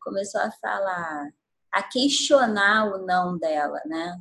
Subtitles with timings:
[0.00, 1.30] Começou a falar,
[1.72, 4.20] a questionar o não dela, né?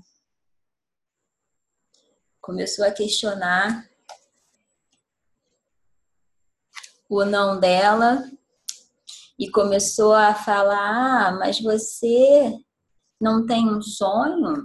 [2.41, 3.89] Começou a questionar
[7.09, 8.29] o não dela
[9.39, 12.57] e começou a falar: ah, mas você
[13.19, 14.63] não tem um sonho?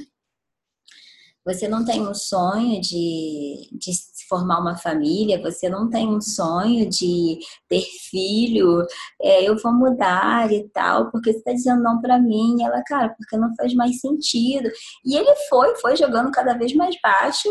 [1.44, 3.90] Você não tem um sonho de, de
[4.32, 7.38] formar uma família, você não tem um sonho de
[7.68, 8.86] ter filho,
[9.20, 12.56] é, eu vou mudar e tal, porque você está dizendo não para mim.
[12.59, 14.70] E ela, cara, porque não faz mais sentido.
[15.04, 17.48] E ele foi, foi jogando cada vez mais baixo,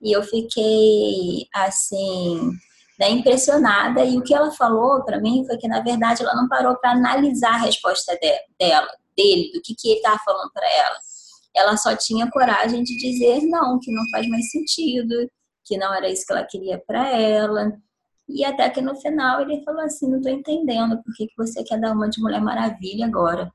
[0.00, 2.52] e eu fiquei assim,
[3.00, 4.04] né, impressionada.
[4.04, 6.92] E o que ela falou para mim foi que, na verdade, ela não parou para
[6.92, 8.16] analisar a resposta
[8.60, 10.96] dela, dele, do que, que ele estava falando para ela
[11.56, 15.14] ela só tinha coragem de dizer não, que não faz mais sentido,
[15.66, 17.72] que não era isso que ela queria para ela.
[18.28, 21.62] E até que no final ele falou assim: não estou entendendo por que, que você
[21.64, 23.52] quer dar uma de Mulher Maravilha agora.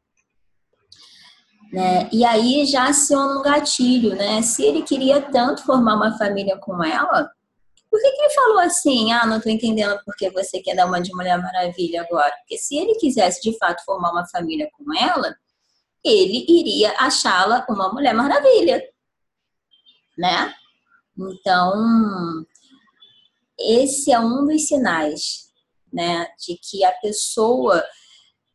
[1.71, 2.09] Né?
[2.11, 4.41] E aí já aciona um gatilho, né?
[4.41, 7.31] Se ele queria tanto formar uma família com ela,
[7.89, 9.13] por que, que ele falou assim?
[9.13, 12.33] Ah, não estou entendendo por que você quer dar uma de Mulher Maravilha agora.
[12.39, 15.33] Porque se ele quisesse de fato formar uma família com ela,
[16.03, 18.81] ele iria achá-la uma Mulher Maravilha,
[20.17, 20.53] né?
[21.17, 22.45] Então,
[23.59, 25.49] esse é um dos sinais,
[25.91, 27.83] né, de que a pessoa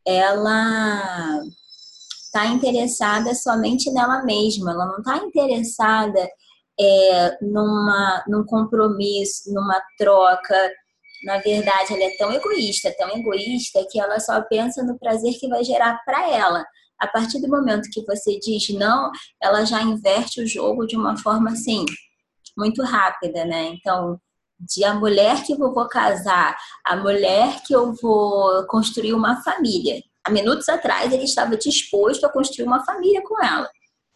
[0.07, 1.43] ela
[2.25, 6.29] está interessada somente nela mesma, ela não está interessada
[6.79, 10.71] é, numa, num compromisso, numa troca.
[11.25, 15.49] Na verdade, ela é tão egoísta, tão egoísta, que ela só pensa no prazer que
[15.49, 16.65] vai gerar para ela.
[16.99, 19.11] A partir do momento que você diz não,
[19.43, 21.84] ela já inverte o jogo de uma forma assim,
[22.57, 23.67] muito rápida, né?
[23.69, 24.21] Então,
[24.59, 30.03] de a mulher que eu vou casar, a mulher que eu vou construir uma família.
[30.25, 33.69] Há minutos atrás ele estava disposto a construir uma família com ela.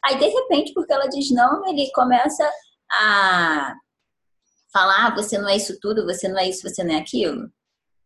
[0.04, 2.48] Aí, de repente, porque ela diz não, ele começa
[2.90, 3.74] a
[4.72, 7.50] falar: ah, você não é isso tudo, você não é isso, você não é aquilo.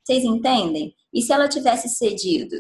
[0.05, 0.95] Vocês entendem?
[1.12, 2.56] E se ela tivesse cedido?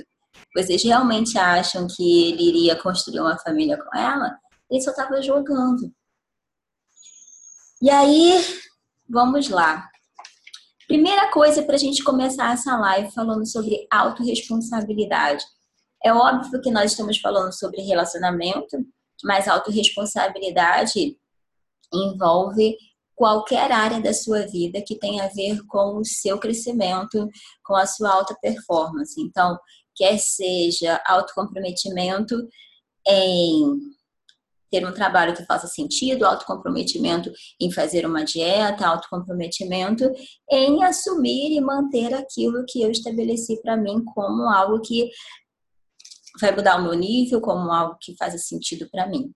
[0.56, 4.38] Vocês realmente acham que ele iria construir uma família com ela?
[4.70, 5.92] Ele só estava jogando.
[7.84, 8.42] E aí,
[9.06, 9.86] vamos lá.
[10.88, 15.44] Primeira coisa para a gente começar essa live falando sobre autorresponsabilidade.
[16.02, 18.78] É óbvio que nós estamos falando sobre relacionamento,
[19.22, 21.18] mas autorresponsabilidade
[21.92, 22.74] envolve
[23.14, 27.28] qualquer área da sua vida que tenha a ver com o seu crescimento,
[27.62, 29.20] com a sua alta performance.
[29.20, 29.58] Então,
[29.94, 32.48] quer seja autocomprometimento
[33.06, 33.93] em
[34.70, 37.30] ter um trabalho que faça sentido, autocomprometimento
[37.60, 40.10] em fazer uma dieta, autocomprometimento
[40.50, 45.10] em assumir e manter aquilo que eu estabeleci para mim como algo que
[46.40, 49.32] vai mudar o meu nível, como algo que faz sentido para mim.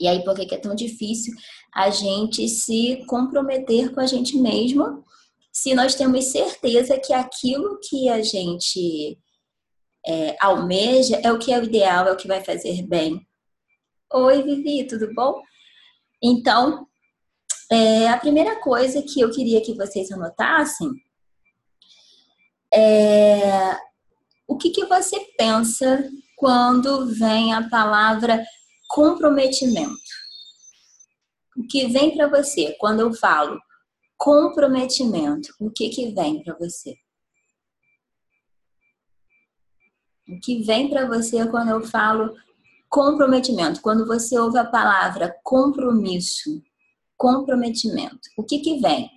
[0.00, 1.34] E aí, por que é tão difícil
[1.74, 5.04] a gente se comprometer com a gente mesmo
[5.52, 9.18] se nós temos certeza que aquilo que a gente
[10.06, 13.26] é, almeja é o que é o ideal, é o que vai fazer bem.
[14.10, 15.42] Oi, Vivi, tudo bom?
[16.22, 16.88] Então,
[17.70, 20.88] é, a primeira coisa que eu queria que vocês anotassem
[22.72, 23.76] é
[24.46, 28.42] o que, que você pensa quando vem a palavra
[28.88, 29.92] comprometimento.
[31.54, 33.60] O que vem para você quando eu falo
[34.16, 35.50] comprometimento?
[35.60, 36.96] O que, que vem para você?
[40.26, 42.34] O que vem para você quando eu falo
[42.88, 43.80] comprometimento?
[43.80, 46.62] Quando você ouve a palavra compromisso,
[47.16, 49.10] comprometimento, o que que vem?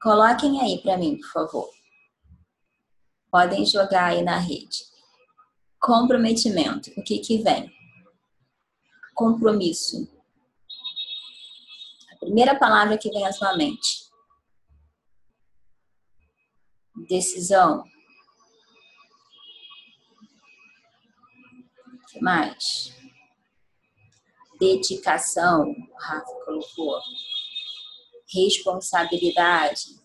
[0.00, 1.70] Coloquem aí para mim, por favor.
[3.30, 4.84] Podem jogar aí na rede.
[5.80, 7.72] Comprometimento, o que que vem?
[9.14, 10.08] Compromisso.
[12.12, 14.04] A primeira palavra que vem à sua mente.
[17.08, 17.84] Decisão.
[22.14, 22.94] Que mais?
[24.60, 27.00] Dedicação, o Rafa colocou.
[28.32, 30.00] Responsabilidade,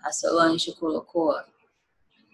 [0.00, 1.34] a Solange colocou.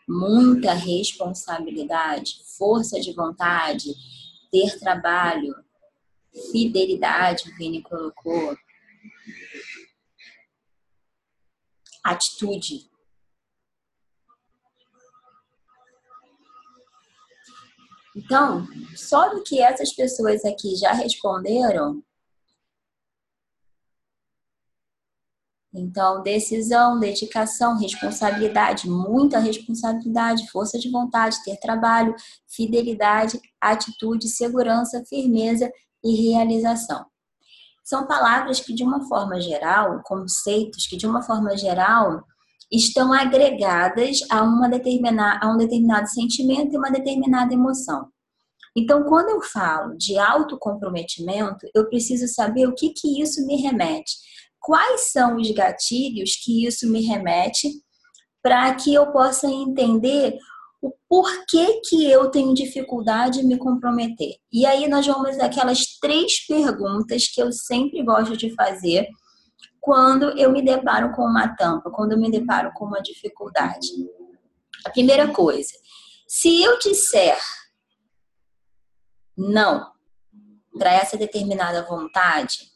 [0.06, 3.94] Muita responsabilidade, força de vontade,
[4.52, 5.54] ter trabalho,
[6.52, 8.56] fidelidade, o Vini colocou.
[12.04, 12.89] Atitude,
[18.24, 22.02] Então, só do que essas pessoas aqui já responderam,
[25.72, 32.12] Então, decisão, dedicação, responsabilidade, muita responsabilidade, força de vontade, ter trabalho,
[32.48, 35.70] fidelidade, atitude, segurança, firmeza
[36.02, 37.06] e realização.
[37.84, 42.24] São palavras que, de uma forma geral, conceitos que, de uma forma geral,
[42.70, 48.08] estão agregadas a, uma determinada, a um determinado sentimento e uma determinada emoção.
[48.76, 54.12] Então, quando eu falo de autocomprometimento, eu preciso saber o que, que isso me remete
[54.60, 57.68] quais são os gatilhos que isso me remete
[58.42, 60.38] para que eu possa entender
[60.80, 64.36] o porquê que eu tenho dificuldade em me comprometer.
[64.52, 69.06] E aí nós vamos aquelas três perguntas que eu sempre gosto de fazer
[69.80, 73.88] quando eu me deparo com uma tampa, quando eu me deparo com uma dificuldade.
[74.84, 75.72] A primeira coisa,
[76.28, 77.38] se eu disser
[79.36, 79.92] não
[80.78, 82.70] para essa determinada vontade,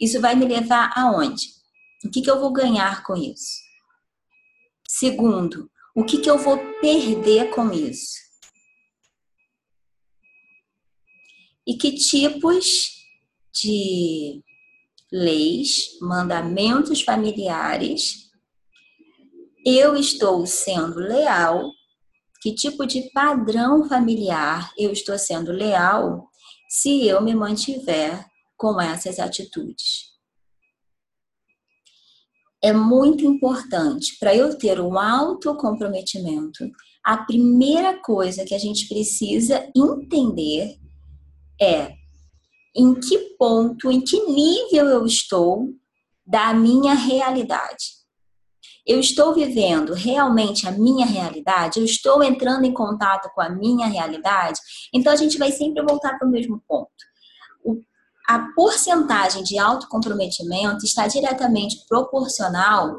[0.00, 1.48] isso vai me levar aonde?
[2.04, 3.66] O que, que eu vou ganhar com isso?
[4.88, 8.16] Segundo, o que, que eu vou perder com isso?
[11.66, 13.04] E que tipos
[13.52, 14.44] de
[15.16, 18.26] leis, mandamentos familiares
[19.64, 21.72] eu estou sendo leal?
[22.40, 26.28] Que tipo de padrão familiar eu estou sendo leal
[26.68, 28.24] se eu me mantiver
[28.56, 30.14] com essas atitudes.
[32.62, 36.70] É muito importante para eu ter um autocomprometimento.
[37.04, 40.78] A primeira coisa que a gente precisa entender
[41.60, 41.92] é
[42.76, 45.68] em que ponto, em que nível eu estou
[46.26, 47.96] da minha realidade.
[48.86, 51.80] Eu estou vivendo realmente a minha realidade?
[51.80, 54.60] Eu estou entrando em contato com a minha realidade?
[54.92, 56.92] Então a gente vai sempre voltar para o mesmo ponto
[58.26, 62.98] a porcentagem de autocomprometimento está diretamente proporcional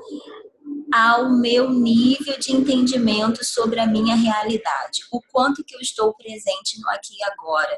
[0.94, 6.80] ao meu nível de entendimento sobre a minha realidade, o quanto que eu estou presente
[6.80, 7.78] no aqui e agora,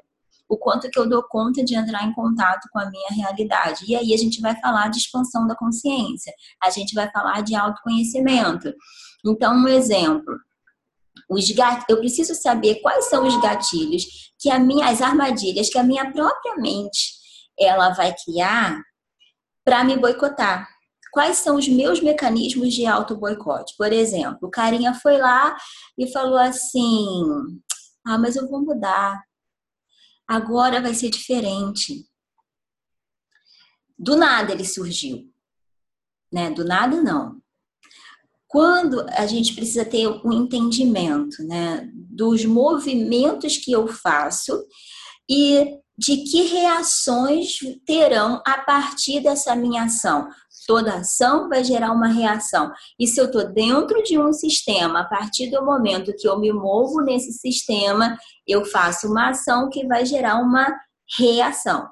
[0.49, 3.85] o quanto que eu dou conta de entrar em contato com a minha realidade.
[3.87, 7.53] E aí a gente vai falar de expansão da consciência, a gente vai falar de
[7.55, 8.73] autoconhecimento.
[9.23, 10.35] Então, um exemplo,
[11.29, 11.85] os gat...
[11.87, 14.03] eu preciso saber quais são os gatilhos
[14.39, 17.19] que a minha, as armadilhas que a minha própria mente
[17.57, 18.81] ela vai criar
[19.63, 20.67] para me boicotar.
[21.11, 23.75] Quais são os meus mecanismos de auto-boicote?
[23.77, 25.55] Por exemplo, o carinha foi lá
[25.97, 27.05] e falou assim:
[28.05, 29.19] Ah, mas eu vou mudar.
[30.29, 32.07] Agora vai ser diferente.
[33.97, 35.27] Do nada ele surgiu.
[36.31, 36.51] Né?
[36.51, 37.41] Do nada, não.
[38.47, 44.63] Quando a gente precisa ter um entendimento né, dos movimentos que eu faço
[45.27, 50.29] e de que reações terão a partir dessa minha ação.
[50.69, 52.71] Toda ação vai gerar uma reação.
[52.99, 56.53] E se eu estou dentro de um sistema, a partir do momento que eu me
[56.53, 58.15] movo nesse sistema,
[58.47, 60.71] eu faço uma ação que vai gerar uma
[61.17, 61.89] reação.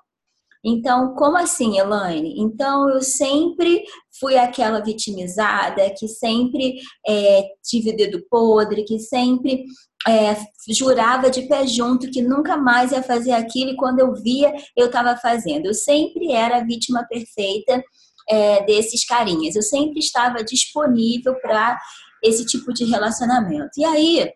[0.63, 2.39] Então, como assim, Elaine?
[2.39, 3.83] Então, eu sempre
[4.19, 6.75] fui aquela vitimizada, que sempre
[7.07, 9.65] é, tive dedo podre, que sempre
[10.07, 10.37] é,
[10.69, 14.85] jurava de pé junto que nunca mais ia fazer aquilo e quando eu via, eu
[14.85, 15.65] estava fazendo.
[15.65, 17.83] Eu sempre era a vítima perfeita
[18.27, 19.55] é, desses carinhas.
[19.55, 21.79] Eu sempre estava disponível para
[22.23, 23.71] esse tipo de relacionamento.
[23.77, 24.33] E aí,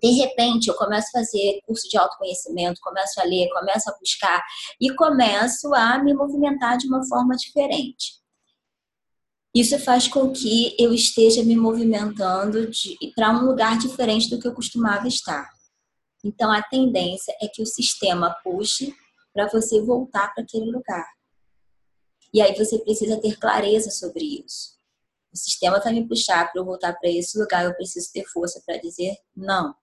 [0.00, 4.42] de repente eu começo a fazer curso de autoconhecimento, começo a ler, começo a buscar
[4.80, 8.22] e começo a me movimentar de uma forma diferente.
[9.54, 12.70] Isso faz com que eu esteja me movimentando
[13.14, 15.46] para um lugar diferente do que eu costumava estar.
[16.24, 18.94] Então a tendência é que o sistema puxe
[19.34, 21.06] para você voltar para aquele lugar.
[22.32, 24.72] E aí você precisa ter clareza sobre isso.
[25.32, 28.62] O sistema vai me puxar para eu voltar para esse lugar, eu preciso ter força
[28.66, 29.74] para dizer não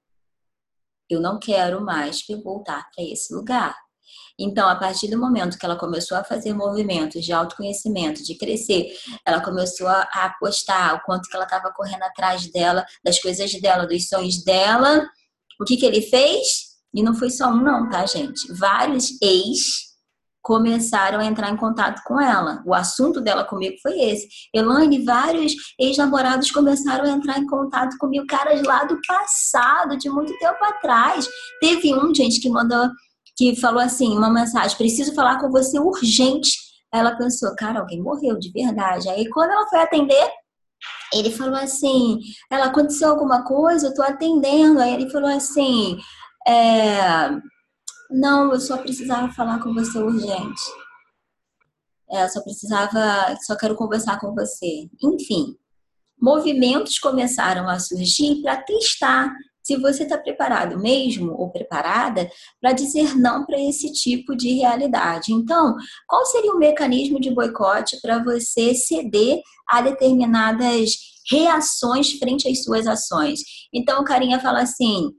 [1.10, 3.75] eu não quero mais voltar para esse lugar.
[4.38, 8.91] Então, a partir do momento que ela começou a fazer movimentos de autoconhecimento, de crescer,
[9.25, 13.86] ela começou a apostar o quanto que ela estava correndo atrás dela, das coisas dela,
[13.86, 15.06] dos sonhos dela.
[15.60, 16.70] O que, que ele fez?
[16.94, 18.51] E não foi só um, não, tá, gente?
[18.53, 19.88] Vários ex
[20.50, 22.63] começaram a entrar em contato com ela.
[22.65, 24.27] O assunto dela comigo foi esse.
[24.51, 30.36] Elaine, vários ex-namorados começaram a entrar em contato comigo, caras lá do passado, de muito
[30.39, 31.29] tempo atrás.
[31.62, 32.89] Teve um, gente, que mandou,
[33.38, 36.58] que falou assim, uma mensagem, preciso falar com você urgente.
[36.91, 39.08] Ela pensou, cara, alguém morreu de verdade.
[39.08, 40.32] Aí quando ela foi atender,
[41.13, 42.18] ele falou assim,
[42.51, 44.79] ela aconteceu alguma coisa, eu tô atendendo.
[44.79, 45.96] Aí ele falou assim,
[46.48, 47.38] é
[48.10, 50.62] não, eu só precisava falar com você urgente.
[52.12, 54.89] É, só precisava, só quero conversar com você.
[55.01, 55.56] Enfim,
[56.20, 62.28] movimentos começaram a surgir para testar se você está preparado mesmo ou preparada
[62.60, 65.32] para dizer não para esse tipo de realidade.
[65.32, 65.75] Então,
[66.08, 69.39] qual seria o mecanismo de boicote para você ceder
[69.70, 70.94] a determinadas
[71.30, 73.42] reações frente às suas ações?
[73.72, 75.12] Então, carinha fala assim: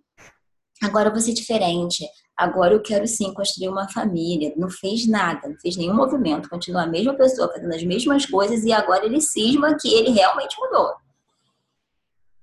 [0.83, 2.05] agora você é diferente.
[2.41, 4.55] Agora eu quero sim construir uma família.
[4.57, 8.65] Não fez nada, não fez nenhum movimento, continua a mesma pessoa fazendo as mesmas coisas
[8.65, 10.95] e agora ele cisma que ele realmente mudou.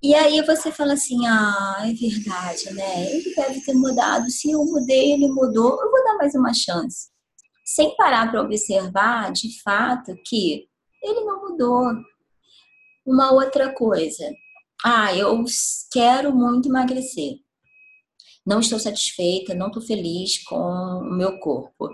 [0.00, 3.10] E aí você fala assim, ah, é verdade, né?
[3.10, 4.30] Ele deve ter mudado.
[4.30, 5.82] Se eu mudei, ele mudou.
[5.82, 7.08] Eu vou dar mais uma chance.
[7.64, 10.68] Sem parar para observar, de fato, que
[11.02, 11.90] ele não mudou.
[13.04, 14.32] Uma outra coisa.
[14.84, 15.44] Ah, eu
[15.90, 17.40] quero muito emagrecer.
[18.46, 21.90] Não estou satisfeita, não estou feliz com o meu corpo.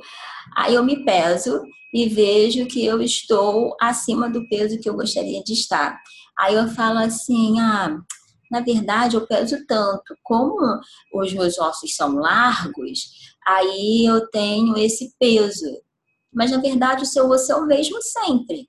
[0.56, 5.42] Aí eu me peso e vejo que eu estou acima do peso que eu gostaria
[5.42, 6.00] de estar.
[6.38, 7.96] Aí eu falo assim, ah,
[8.50, 10.56] na verdade eu peso tanto, como
[11.12, 13.10] os meus ossos são largos,
[13.46, 15.66] aí eu tenho esse peso.
[16.32, 18.68] Mas na verdade o seu osso é o mesmo sempre.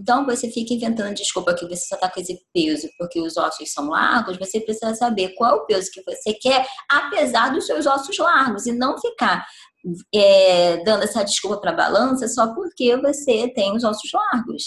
[0.00, 3.72] Então você fica inventando desculpa que você só está com esse peso porque os ossos
[3.72, 7.86] são largos, você precisa saber qual é o peso que você quer, apesar dos seus
[7.86, 9.46] ossos largos, e não ficar
[10.12, 14.64] é, dando essa desculpa para a balança só porque você tem os ossos largos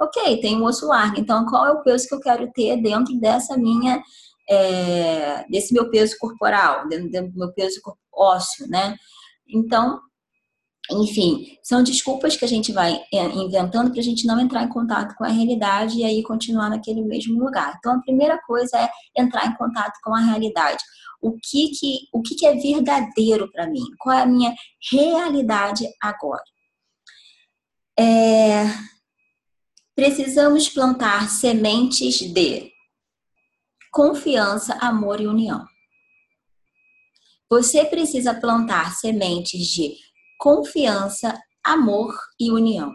[0.00, 3.18] ok, tem um osso largo, então qual é o peso que eu quero ter dentro
[3.18, 4.00] dessa minha,
[4.48, 7.80] é, desse meu peso corporal, dentro, do meu peso
[8.12, 8.96] ósseo, né?
[9.48, 10.00] Então,
[10.90, 14.68] enfim, são desculpas que a gente vai é, inventando para a gente não entrar em
[14.68, 17.74] contato com a realidade e aí continuar naquele mesmo lugar.
[17.78, 20.82] Então, a primeira coisa é entrar em contato com a realidade.
[21.20, 23.84] O que, que, o que, que é verdadeiro para mim?
[23.98, 24.54] Qual é a minha
[24.90, 26.42] realidade agora?
[27.98, 28.64] É,
[29.94, 32.70] precisamos plantar sementes de
[33.90, 35.66] confiança, amor e união.
[37.50, 39.96] Você precisa plantar sementes de
[40.38, 42.92] confiança, amor e união.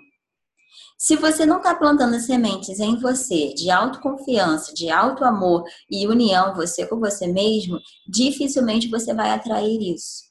[0.98, 6.56] Se você não está plantando sementes em você de autoconfiança, de auto amor e união,
[6.56, 10.24] você com você mesmo, dificilmente você vai atrair isso.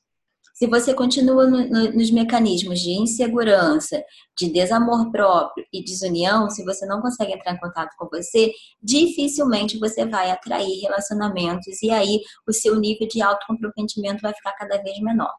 [0.55, 4.03] Se você continua no, no, nos mecanismos de insegurança,
[4.39, 8.53] de desamor próprio e desunião, se você não consegue entrar em contato com você,
[8.83, 14.81] dificilmente você vai atrair relacionamentos e aí o seu nível de autocomprometimento vai ficar cada
[14.83, 15.35] vez menor.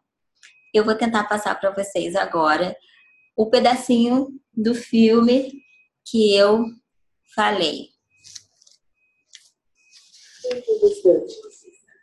[0.74, 2.76] Eu vou tentar passar para vocês agora
[3.36, 5.54] o pedacinho do filme
[6.04, 6.66] que eu
[7.36, 7.90] falei.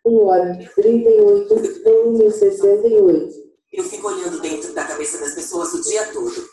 [0.06, 3.50] 1 hora 38, 1 68.
[3.72, 6.48] Eu fico olhando dentro da cabeça das pessoas o dia todo.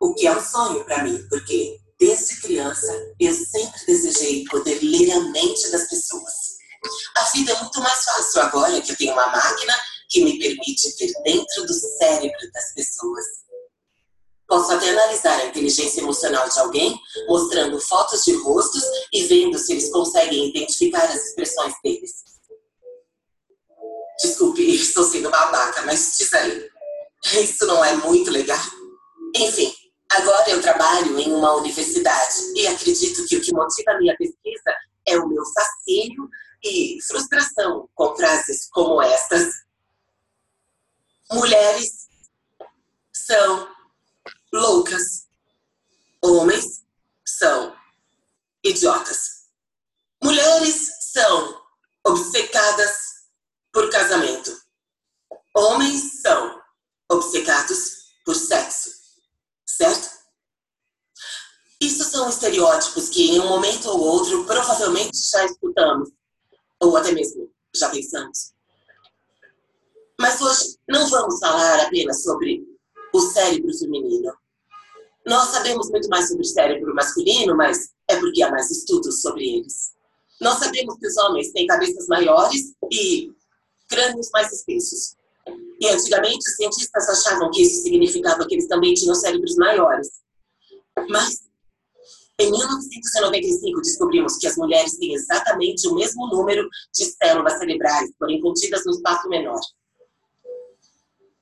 [0.00, 5.10] O que é um sonho para mim, porque desde criança eu sempre desejei poder ler
[5.12, 6.56] a mente das pessoas.
[7.16, 9.74] A vida é muito mais fácil agora que eu tenho uma máquina
[10.16, 13.24] que me permite ver dentro do cérebro das pessoas.
[14.48, 18.82] Posso até analisar a inteligência emocional de alguém, mostrando fotos de rostos
[19.12, 22.12] e vendo se eles conseguem identificar as expressões deles.
[24.22, 26.66] Desculpe, estou sendo babaca, mas diz aí.
[27.42, 28.64] Isso não é muito legal?
[29.34, 29.70] Enfim,
[30.10, 34.74] agora eu trabalho em uma universidade e acredito que o que motiva a minha pesquisa
[35.06, 36.26] é o meu fascínio
[36.64, 39.65] e frustração com frases como estas.
[41.30, 42.08] Mulheres
[43.12, 43.68] são
[44.52, 45.26] loucas.
[46.22, 46.84] Homens
[47.24, 47.76] são
[48.62, 49.46] idiotas.
[50.22, 51.62] Mulheres são
[52.04, 53.26] obcecadas
[53.72, 54.56] por casamento.
[55.54, 56.62] Homens são
[57.10, 58.90] obcecados por sexo,
[59.64, 60.16] certo?
[61.80, 66.10] Isso são estereótipos que, em um momento ou outro, provavelmente já escutamos,
[66.80, 68.55] ou até mesmo já pensamos.
[70.18, 72.64] Mas hoje não vamos falar apenas sobre
[73.12, 74.32] o cérebro feminino.
[75.26, 79.58] Nós sabemos muito mais sobre o cérebro masculino, mas é porque há mais estudos sobre
[79.58, 79.92] eles.
[80.40, 83.32] Nós sabemos que os homens têm cabeças maiores e
[83.88, 85.16] crânios mais espessos.
[85.80, 90.08] E antigamente os cientistas achavam que isso significava que eles também tinham cérebros maiores.
[91.08, 91.46] Mas
[92.38, 98.40] em 1995 descobrimos que as mulheres têm exatamente o mesmo número de células cerebrais, porém
[98.40, 99.60] contidas no espaço menor.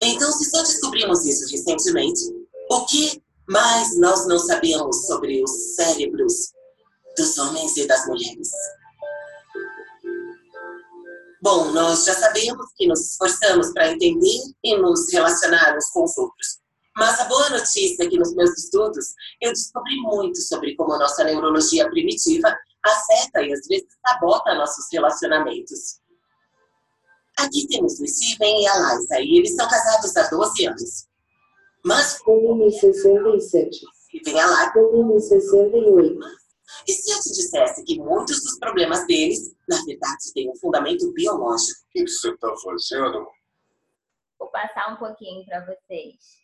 [0.03, 2.21] Então, se só descobrimos isso recentemente,
[2.71, 6.53] o que mais nós não sabíamos sobre os cérebros
[7.17, 8.51] dos homens e das mulheres?
[11.43, 16.59] Bom, nós já sabemos que nos esforçamos para entender e nos relacionarmos com os outros.
[16.97, 19.09] Mas a boa notícia é que nos meus estudos
[19.41, 22.49] eu descobri muito sobre como nossa neurologia primitiva
[22.83, 25.99] afeta e às vezes sabota nossos relacionamentos.
[27.39, 31.09] Aqui temos o Steven e a Liza, e eles são casados há 12 anos.
[31.85, 32.21] Mas.
[32.25, 33.81] Volume 67.
[34.09, 34.73] Steven e a Liza.
[34.75, 36.19] Volume 68.
[36.87, 41.11] E se eu te dissesse que muitos dos problemas deles, na verdade, têm um fundamento
[41.13, 41.81] biológico?
[41.81, 43.27] O que você está fazendo?
[44.39, 46.44] Vou passar um pouquinho para vocês.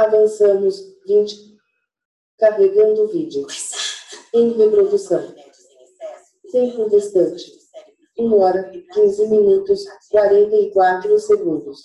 [0.00, 1.58] Avançamos 20.
[2.38, 3.46] Carregando o vídeo.
[4.32, 5.34] Em reprodução.
[6.50, 7.52] Tempo restante.
[8.18, 11.80] 1 hora, 15 minutos, 44 segundos.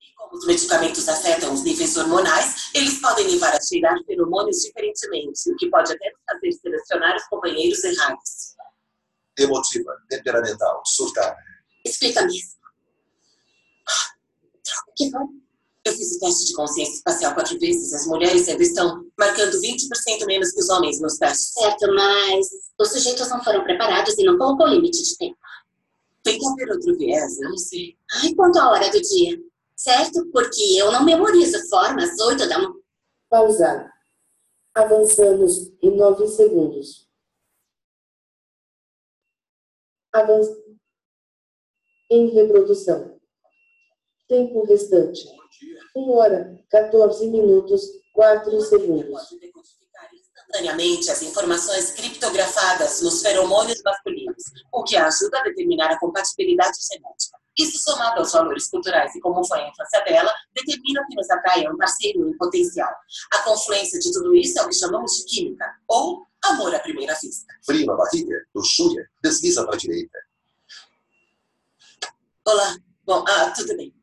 [0.00, 5.50] E como os medicamentos afetam os níveis hormonais, eles podem levar a tirar feromônios diferentemente,
[5.50, 8.54] o que pode até nos fazer selecionar os companheiros errados.
[9.36, 11.36] Emotiva, temperamental, surtada.
[11.84, 12.56] Explica mesmo.
[14.64, 15.45] Droga, que foi?
[15.86, 17.92] Eu fiz o teste de consciência espacial quatro vezes.
[17.92, 21.52] As mulheres ainda estão marcando 20% menos que os homens nos testes.
[21.52, 25.38] Certo, mas os sujeitos não foram preparados e não colocou limite de tempo.
[26.24, 27.96] Tem que haver outro viés, eu não sei.
[28.14, 29.40] Ai, quanto a hora do dia?
[29.76, 30.28] Certo?
[30.32, 32.74] Porque eu não memorizo formas oito da manhã.
[33.30, 33.88] Pausar.
[34.74, 37.08] Avançamos em 9 segundos.
[40.12, 40.48] Avanç...
[42.10, 43.20] Em reprodução.
[44.26, 45.28] Tempo restante.
[45.94, 47.82] 1 hora, 14 minutos,
[48.12, 49.28] 4 segundos.
[49.28, 55.98] Pode decodificar instantaneamente as informações criptografadas nos feromônios masculinos, o que ajuda a determinar a
[55.98, 57.36] compatibilidade genética.
[57.58, 61.30] Isso, somado aos valores culturais e como foi a infância dela, determina o que nos
[61.30, 62.92] atrai a um parceiro em potencial.
[63.32, 67.14] A confluência de tudo isso é o que chamamos de química, ou amor à primeira
[67.14, 67.46] vista.
[67.66, 70.18] Prima a barriga, luxúria, desliza para a direita.
[72.46, 72.76] Olá.
[73.04, 73.94] Bom, ah, tudo bem.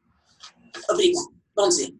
[0.89, 1.32] Obrigada.
[1.55, 1.93] Bom dia.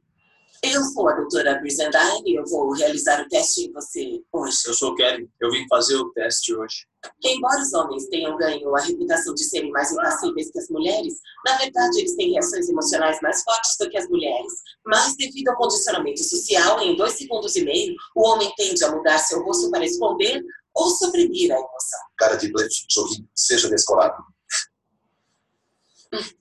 [0.64, 4.58] Eu sou a doutora Brizendine e eu vou realizar o teste em você hoje.
[4.66, 5.30] Eu sou o Kevin.
[5.40, 6.88] Eu vim fazer o teste hoje.
[7.24, 11.56] Embora os homens tenham ganho a reputação de serem mais impassíveis que as mulheres, na
[11.58, 14.54] verdade eles têm reações emocionais mais fortes do que as mulheres.
[14.88, 19.20] Mas devido ao condicionamento social, em dois segundos e meio, o homem tende a mudar
[19.20, 22.00] seu rosto para esconder ou suprimir a emoção.
[22.18, 24.16] Cara de blefe, sorrindo, seja descolado.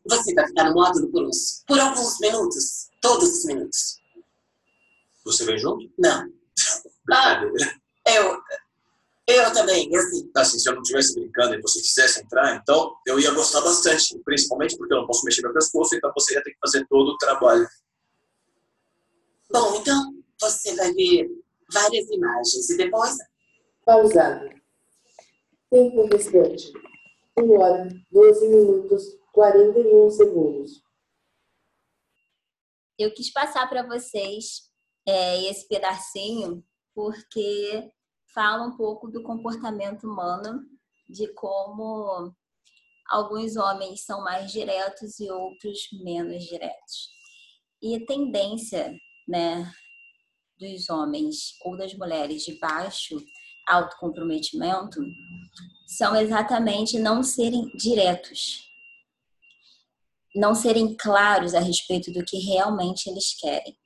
[0.08, 4.00] Você vai ficar no módulo por uns, por alguns minutos, todos os minutos.
[5.24, 5.92] Você vem junto?
[5.98, 6.26] Não,
[7.12, 7.42] Ah.
[8.04, 8.40] Eu,
[9.28, 10.30] eu também, assim.
[10.34, 14.18] Assim, se eu não estivesse brincando e você quisesse entrar, então eu ia gostar bastante.
[14.24, 17.10] Principalmente porque eu não posso mexer meu pescoço, então você ia ter que fazer todo
[17.10, 17.68] o trabalho.
[19.52, 21.28] Bom, então você vai ver
[21.70, 23.16] várias imagens e depois
[23.84, 24.48] Pausado.
[25.70, 26.72] Tempo restante.
[27.36, 30.82] 1 hora, 12 minutos, 41 segundos.
[32.98, 34.70] Eu quis passar para vocês
[35.06, 37.90] é, esse pedacinho porque
[38.34, 40.62] fala um pouco do comportamento humano,
[41.08, 42.32] de como
[43.08, 47.08] alguns homens são mais diretos e outros menos diretos.
[47.80, 48.94] E a tendência,
[49.28, 49.70] né,
[50.58, 53.16] dos homens ou das mulheres de baixo
[53.66, 55.00] autocomprometimento
[55.86, 58.71] são exatamente não serem diretos,
[60.34, 63.76] não serem claros a respeito do que realmente eles querem.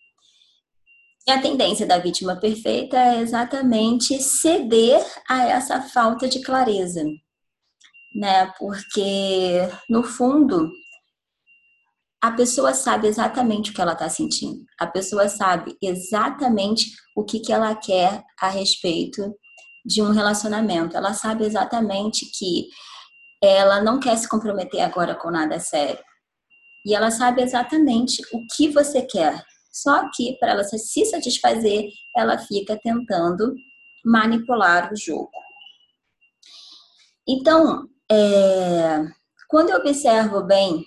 [1.26, 7.02] E a tendência da vítima perfeita é exatamente ceder a essa falta de clareza,
[8.14, 8.46] né?
[8.58, 10.70] Porque no fundo
[12.22, 14.64] a pessoa sabe exatamente o que ela está sentindo.
[14.78, 19.34] A pessoa sabe exatamente o que, que ela quer a respeito
[19.84, 20.96] de um relacionamento.
[20.96, 22.68] Ela sabe exatamente que
[23.42, 26.02] ela não quer se comprometer agora com nada sério.
[26.86, 29.44] E ela sabe exatamente o que você quer.
[29.72, 33.52] Só que, para ela se satisfazer, ela fica tentando
[34.04, 35.32] manipular o jogo.
[37.28, 39.04] Então, é,
[39.48, 40.86] quando eu observo bem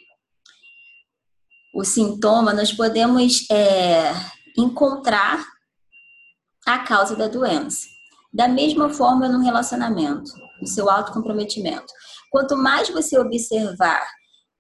[1.76, 4.14] o sintoma, nós podemos é,
[4.58, 5.46] encontrar
[6.66, 7.86] a causa da doença.
[8.32, 10.32] Da mesma forma no relacionamento,
[10.62, 11.92] no seu autocomprometimento.
[12.32, 14.08] Quanto mais você observar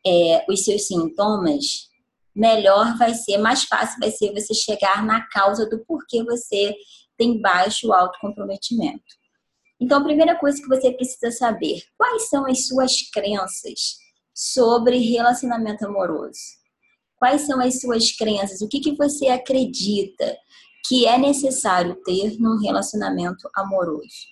[0.09, 1.89] é, os seus sintomas,
[2.35, 6.73] melhor vai ser, mais fácil vai ser você chegar na causa do porquê você
[7.17, 9.03] tem baixo autocomprometimento.
[9.79, 13.97] Então, a primeira coisa que você precisa saber, quais são as suas crenças
[14.33, 16.39] sobre relacionamento amoroso?
[17.17, 18.61] Quais são as suas crenças?
[18.61, 20.37] O que, que você acredita
[20.87, 24.27] que é necessário ter num relacionamento amoroso?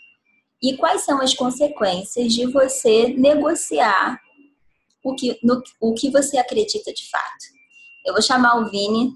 [0.61, 4.19] E quais são as consequências de você negociar
[5.07, 7.45] o que, no, o que você acredita de fato?
[8.05, 9.11] Eu vou chamar o Vini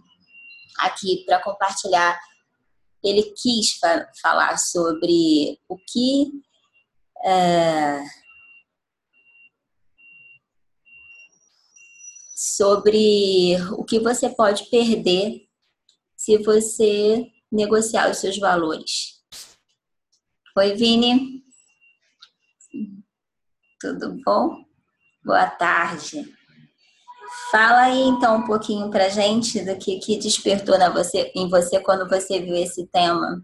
[0.80, 2.20] aqui para compartilhar.
[3.04, 6.32] Ele quis fa falar sobre o que.
[7.26, 8.02] É,
[12.36, 15.48] sobre o que você pode perder
[16.16, 19.22] se você negociar os seus valores.
[20.58, 21.44] Oi, Vini.
[23.80, 24.71] Tudo bom?
[25.24, 26.26] Boa tarde.
[27.52, 31.80] Fala aí então um pouquinho pra gente do que, que despertou na você, em você
[31.80, 33.44] quando você viu esse tema.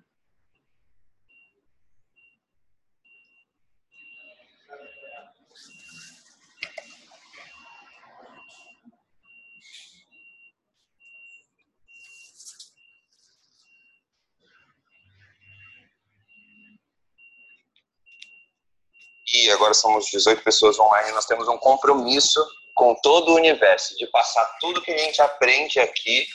[19.52, 24.46] Agora somos 18 pessoas online, nós temos um compromisso com todo o universo, de passar
[24.60, 26.28] tudo que a gente aprende aqui,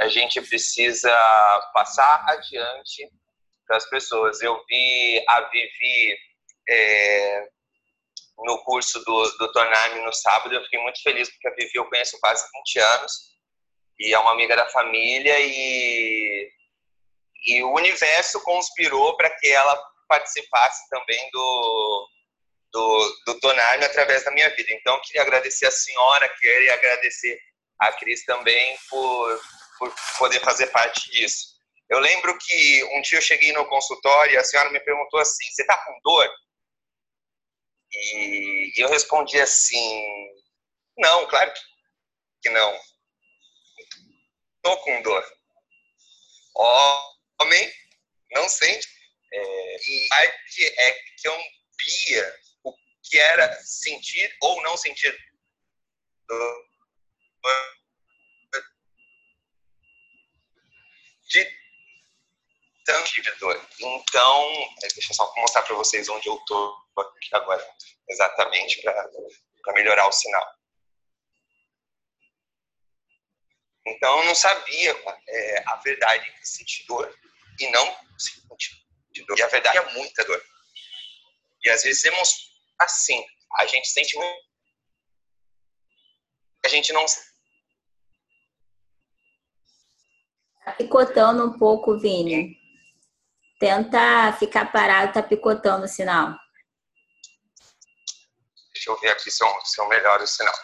[0.00, 1.10] a gente precisa
[1.74, 3.10] passar adiante
[3.66, 4.40] para as pessoas.
[4.40, 6.16] Eu vi a Vivi
[6.68, 7.48] é,
[8.38, 11.88] no curso do, do Torname no sábado, eu fiquei muito feliz porque a Vivi eu
[11.88, 13.12] conheço quase 20 anos
[13.98, 16.48] e é uma amiga da família e,
[17.46, 19.76] e o universo conspirou para que ela
[20.08, 22.08] participasse também do,
[22.76, 24.70] do, do Tonarme através da minha vida.
[24.72, 27.40] Então, queria agradecer a senhora, queria agradecer
[27.78, 29.40] a Cris também por,
[29.78, 31.56] por poder fazer parte disso.
[31.88, 35.46] Eu lembro que um dia eu cheguei no consultório e a senhora me perguntou assim:
[35.50, 36.30] Você está com dor?
[37.92, 40.04] E eu respondi assim:
[40.98, 41.52] Não, claro
[42.42, 42.78] que não.
[44.56, 45.24] Estou com dor.
[47.40, 47.72] Homem,
[48.32, 48.88] não sente
[49.32, 51.38] é, e a é que eu
[51.78, 52.45] via o
[53.08, 55.16] que era sentir ou não sentir
[61.28, 61.56] de
[62.84, 63.68] tanto dor.
[63.80, 67.74] Então, é, deixa eu só mostrar para vocês onde eu estou aqui agora,
[68.08, 70.56] exatamente para melhorar o sinal.
[73.86, 74.96] Então, eu não sabia
[75.28, 77.12] é, a verdade de sentir dor
[77.60, 78.76] e não sentir
[79.10, 79.38] de dor.
[79.38, 80.42] E a verdade é muita dor.
[81.64, 83.24] E às vezes temos assim,
[83.58, 84.46] a gente sente muito.
[86.64, 87.04] A gente não.
[90.64, 92.56] Tá picotando um pouco, Vini.
[93.60, 96.36] Tenta ficar parado, tá picotando o sinal.
[98.72, 100.54] Deixa eu ver aqui se eu, se eu melhoro o sinal.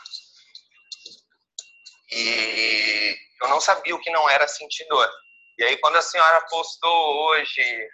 [2.11, 5.11] E eu não sabia o que não era sentir dor.
[5.59, 7.89] E aí, quando a senhora postou hoje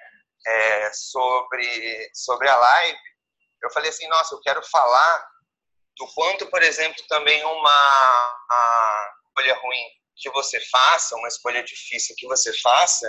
[0.46, 2.98] é, sobre, sobre a live,
[3.62, 5.28] eu falei assim, nossa, eu quero falar
[5.96, 9.84] do quanto, por exemplo, também uma escolha ruim
[10.16, 13.08] que você faça, uma escolha difícil que você faça,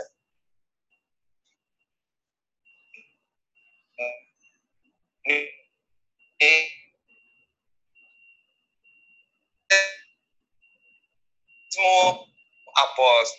[11.79, 12.27] mesmo
[12.75, 13.29] após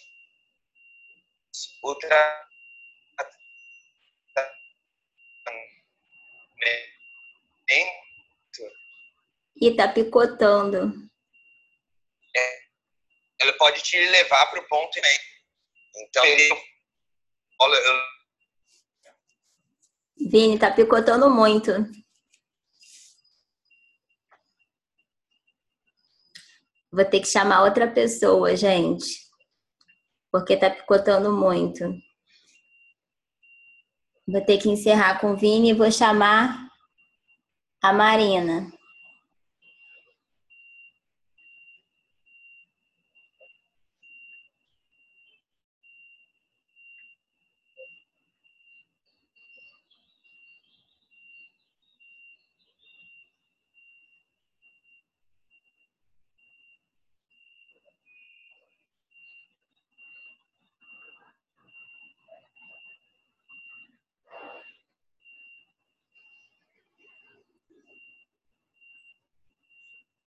[1.83, 1.95] o
[9.61, 10.93] E tá picotando.
[12.35, 12.61] É,
[13.41, 15.21] ela pode te levar para o ponto e meio.
[15.97, 16.25] Então,
[17.61, 18.01] olha, eu...
[20.31, 21.73] Vini, tá picotando muito.
[26.93, 29.29] Vou ter que chamar outra pessoa, gente.
[30.33, 31.85] Porque tá picotando muito.
[34.27, 36.70] Vou ter que encerrar com o Vini e vou chamar
[37.83, 38.71] a Marina.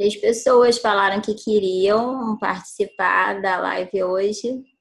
[0.03, 4.72] Três pessoas falaram que queriam participar da live hoje.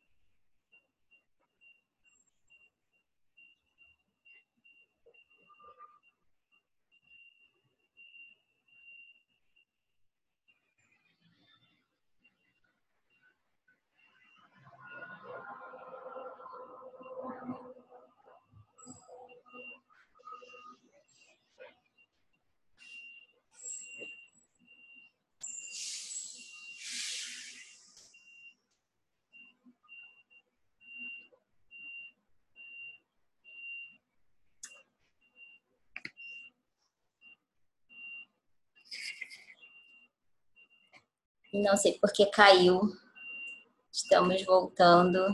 [41.52, 42.80] Não sei porque caiu.
[43.92, 45.26] Estamos voltando.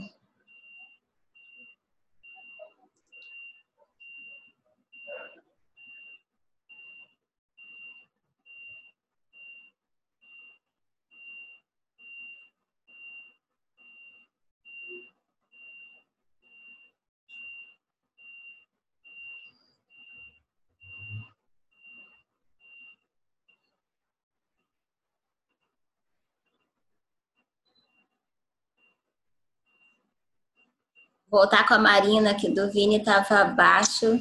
[31.31, 34.19] Voltar com a Marina, que do Vini estava abaixo.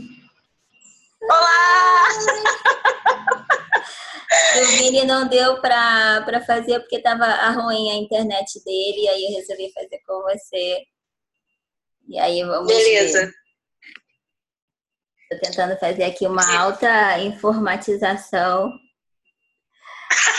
[1.21, 2.07] Olá!
[4.59, 9.37] O Vini não deu para fazer porque estava ruim a internet dele, e aí eu
[9.39, 10.83] resolvi fazer com você.
[12.07, 13.31] E aí vamos Beleza.
[15.21, 18.71] Estou tentando fazer aqui uma alta informatização.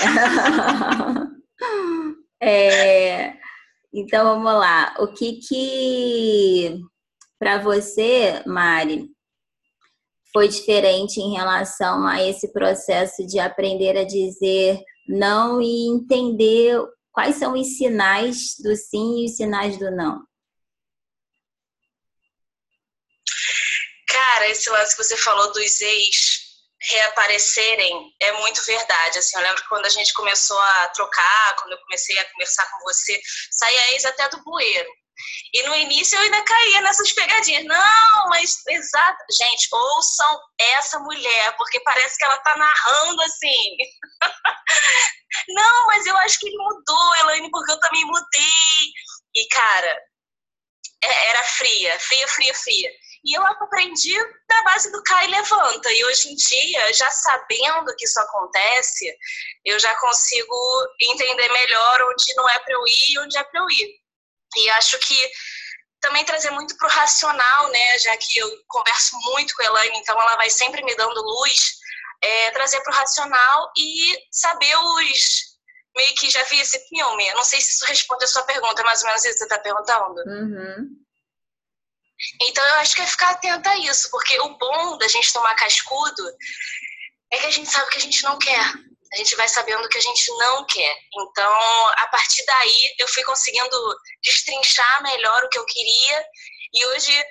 [2.41, 3.39] é,
[4.01, 4.95] então vamos lá.
[4.99, 6.81] O que que
[7.39, 9.09] para você, Mari,
[10.33, 16.81] foi diferente em relação a esse processo de aprender a dizer não e entender
[17.11, 20.23] quais são os sinais do sim e os sinais do não?
[24.07, 26.38] Cara, esse lance que você falou dos ex
[26.91, 29.19] reaparecerem é muito verdade.
[29.19, 32.71] Assim, eu lembro que quando a gente começou a trocar, quando eu comecei a conversar
[32.71, 33.21] com você,
[33.53, 34.91] saía ex até do bueiro.
[35.53, 37.65] E no início eu ainda caía nessas pegadinhas.
[37.65, 39.19] Não, mas exato.
[39.37, 43.77] Gente, ouçam essa mulher, porque parece que ela tá narrando assim.
[45.49, 48.93] Não, mas eu acho que ele mudou, Elaine, porque eu também mudei.
[49.35, 50.01] E, cara,
[51.03, 52.91] é, era fria, fria, fria, fria.
[53.25, 54.17] E eu aprendi
[54.49, 55.93] da base do cai e levanta.
[55.93, 59.15] E hoje em dia, já sabendo que isso acontece,
[59.65, 60.57] eu já consigo
[61.01, 63.95] entender melhor onde não é para eu ir e onde é para eu ir.
[64.57, 65.31] E acho que
[66.01, 67.99] também trazer muito para o racional, né?
[67.99, 71.79] Já que eu converso muito com a Elaine, então ela vai sempre me dando luz.
[72.21, 75.59] É, trazer para o racional e saber os.
[75.97, 77.33] Meio que já vi esse filme.
[77.35, 79.59] Não sei se isso responde a sua pergunta, mais ou menos isso que você está
[79.59, 80.21] perguntando.
[80.27, 81.08] Uhum.
[82.43, 85.55] Então eu acho que é ficar atenta a isso, porque o bom da gente tomar
[85.55, 86.23] cascudo
[87.33, 88.65] é que a gente sabe o que a gente não quer.
[89.13, 90.97] A gente vai sabendo o que a gente não quer.
[91.15, 96.25] Então, a partir daí, eu fui conseguindo destrinchar melhor o que eu queria.
[96.75, 97.27] E hoje,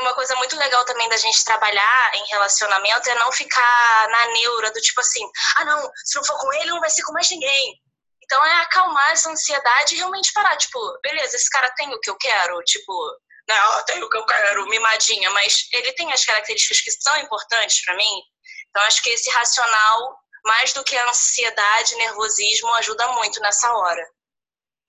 [0.00, 4.70] uma coisa muito legal também da gente trabalhar em relacionamento é não ficar na neura
[4.70, 7.30] do tipo assim: ah, não, se não for com ele, não vai ser com mais
[7.30, 7.80] ninguém.
[8.22, 10.56] Então, é acalmar essa ansiedade e realmente parar.
[10.56, 12.62] Tipo, beleza, esse cara tem o que eu quero?
[12.62, 12.92] Tipo,
[13.48, 17.84] não, tem o que eu quero, mimadinha, mas ele tem as características que são importantes
[17.84, 18.22] para mim.
[18.70, 24.04] Então, acho que esse racional, mais do que a ansiedade, nervosismo, ajuda muito nessa hora.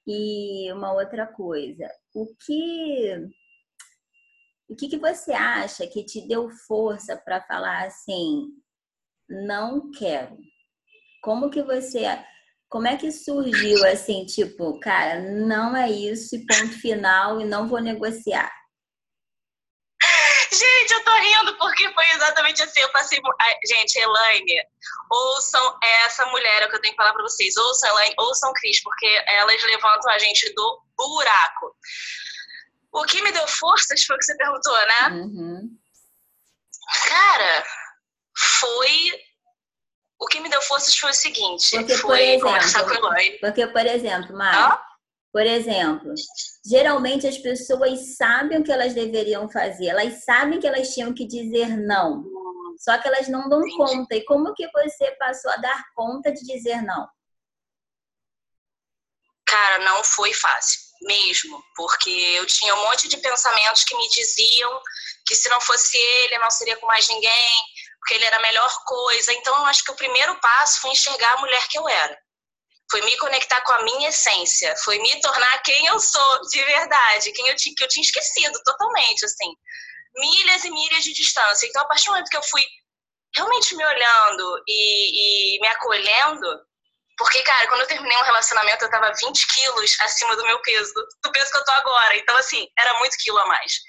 [0.07, 3.15] E uma outra coisa, o que
[4.67, 8.47] o que, que você acha que te deu força para falar assim,
[9.29, 10.37] não quero?
[11.21, 12.05] Como que você
[12.75, 17.69] como é que surgiu assim, tipo, cara, não é isso e ponto final e não
[17.69, 18.51] vou negociar?
[20.51, 22.81] Gente, eu tô rindo porque foi exatamente assim.
[22.81, 23.17] Eu passei.
[23.65, 24.61] Gente, Elaine,
[25.09, 27.55] ouçam essa mulher, é o que eu tenho que falar pra vocês.
[27.55, 31.77] Ouçam Elaine, ouçam Cris, porque elas levantam a gente do buraco.
[32.91, 35.09] O que me deu forças foi o que você perguntou, né?
[35.11, 35.69] Uhum.
[37.07, 37.63] Cara,
[38.59, 39.13] foi
[40.25, 43.37] o que me deu forças foi o seguinte, Porque, foi exemplo, conversar com a Eloy.
[43.39, 44.79] Porque, por exemplo, Mari, Hã?
[45.31, 46.13] por exemplo,
[46.65, 51.27] geralmente as pessoas sabem o que elas deveriam fazer, elas sabem que elas tinham que
[51.27, 52.23] dizer não,
[52.79, 53.77] só que elas não dão Entendi.
[53.77, 54.15] conta.
[54.15, 57.07] E como que você passou a dar conta de dizer não?
[59.45, 64.81] Cara, não foi fácil, mesmo, porque eu tinha um monte de pensamentos que me diziam
[65.27, 67.61] que se não fosse ele, eu não seria com mais ninguém,
[68.05, 69.33] porque ele era a melhor coisa.
[69.33, 72.15] Então, eu acho que o primeiro passo foi enxergar a mulher que eu era.
[72.91, 77.31] Foi me conectar com a minha essência, foi me tornar quem eu sou de verdade,
[77.31, 79.51] quem eu tinha, que eu tinha esquecido totalmente, assim.
[80.17, 81.65] Milhas e milhas de distância.
[81.65, 82.63] Então, a partir do momento que eu fui
[83.35, 86.47] realmente me olhando e, e me acolhendo,
[87.17, 90.93] porque, cara, quando eu terminei um relacionamento, eu tava 20 quilos acima do meu peso,
[91.23, 92.15] do peso que eu tô agora.
[92.17, 93.79] Então, assim, era muito quilo a mais.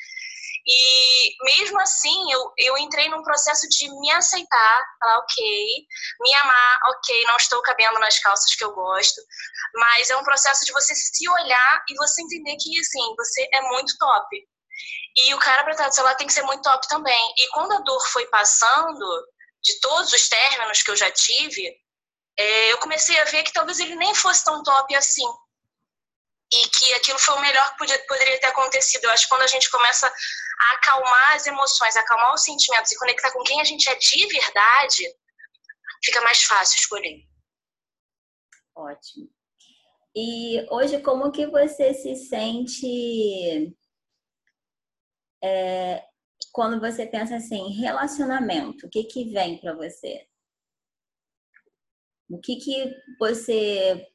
[0.69, 5.87] E mesmo assim, eu, eu entrei num processo de me aceitar, falar, ok,
[6.21, 9.21] me amar, ok, não estou cabendo nas calças que eu gosto,
[9.75, 13.61] mas é um processo de você se olhar e você entender que, assim, você é
[13.63, 14.27] muito top.
[15.17, 17.35] E o cara pra estar do seu lado tem que ser muito top também.
[17.39, 19.27] E quando a dor foi passando,
[19.63, 21.75] de todos os términos que eu já tive,
[22.39, 25.27] é, eu comecei a ver que talvez ele nem fosse tão top assim.
[26.53, 29.05] E que aquilo foi o melhor que podia, poderia ter acontecido.
[29.05, 32.99] Eu acho que quando a gente começa a acalmar as emoções, acalmar os sentimentos e
[32.99, 35.13] conectar com quem a gente é de verdade,
[36.05, 37.27] fica mais fácil escolher.
[38.77, 39.29] Ótimo.
[40.15, 43.77] E hoje, como que você se sente
[45.43, 46.03] é,
[46.53, 48.87] quando você pensa assim, relacionamento?
[48.87, 50.27] O que que vem para você?
[52.31, 54.07] O que que você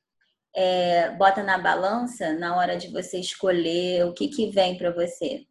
[0.56, 4.06] é, bota na balança na hora de você escolher?
[4.06, 5.46] O que que vem para você?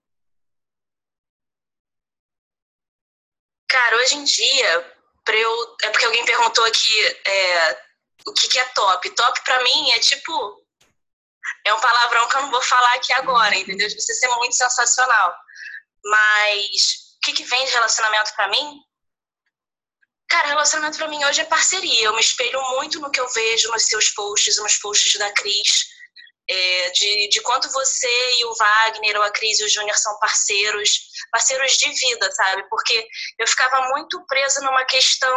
[3.69, 4.97] Cara, hoje em dia,
[5.29, 7.83] eu, é porque alguém perguntou aqui é,
[8.27, 9.11] o que, que é top.
[9.11, 10.61] Top para mim é tipo.
[11.65, 13.89] É um palavrão que eu não vou falar aqui agora, entendeu?
[13.91, 15.35] Precisa ser muito sensacional.
[16.05, 18.81] Mas o que, que vem de relacionamento para mim?
[20.31, 22.05] Cara, relacionamento para mim hoje é parceria.
[22.05, 25.91] Eu me espelho muito no que eu vejo nos seus posts, nos posts da Cris.
[26.49, 30.17] É, de, de quanto você e o Wagner, ou a Cris e o Júnior são
[30.19, 30.91] parceiros,
[31.31, 32.69] parceiros de vida, sabe?
[32.69, 33.07] Porque
[33.39, 35.37] eu ficava muito presa numa questão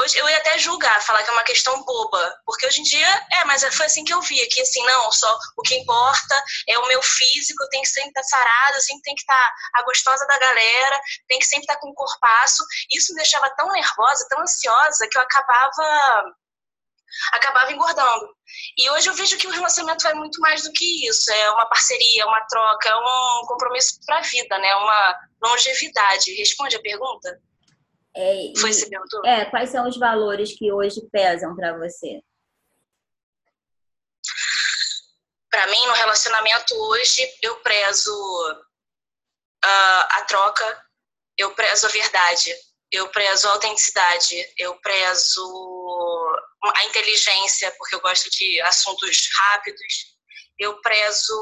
[0.00, 3.26] Hoje eu ia até julgar, falar que é uma questão boba, porque hoje em dia,
[3.32, 6.76] é, mas foi assim que eu via, que assim, não, só o que importa é
[6.78, 10.26] o meu físico, tenho que sempre estar sarada, eu sempre tenho que estar a gostosa
[10.26, 12.64] da galera, tem que sempre estar com o corpaço.
[12.92, 16.34] Isso me deixava tão nervosa, tão ansiosa, que eu acabava
[17.32, 18.26] acabava engordando.
[18.76, 21.66] E hoje eu vejo que o relacionamento vai muito mais do que isso, é uma
[21.66, 24.74] parceria, uma troca, é um compromisso para a vida, né?
[24.74, 26.34] Uma longevidade.
[26.34, 27.40] Responde a pergunta?
[28.16, 29.24] É, Foi perguntou?
[29.26, 32.20] É, quais são os valores que hoje pesam para você?
[35.50, 38.12] Para mim, no relacionamento hoje, eu prezo
[39.64, 40.84] uh, a troca,
[41.38, 42.54] eu prezo a verdade,
[42.90, 45.42] eu prezo a autenticidade, eu prezo
[46.76, 50.13] a inteligência, porque eu gosto de assuntos rápidos,
[50.58, 51.34] eu prezo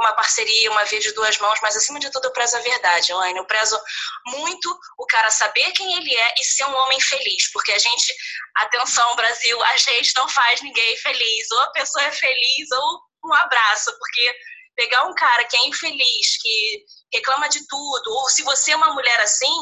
[0.00, 3.12] uma parceria, uma via de duas mãos, mas acima de tudo eu prezo a verdade,
[3.12, 3.38] Elaine.
[3.38, 3.78] Eu prezo
[4.26, 8.14] muito o cara saber quem ele é e ser um homem feliz, porque a gente,
[8.56, 13.34] atenção Brasil, a gente não faz ninguém feliz, ou a pessoa é feliz ou um
[13.34, 14.36] abraço, porque
[14.74, 18.92] pegar um cara que é infeliz, que reclama de tudo, ou se você é uma
[18.92, 19.54] mulher assim,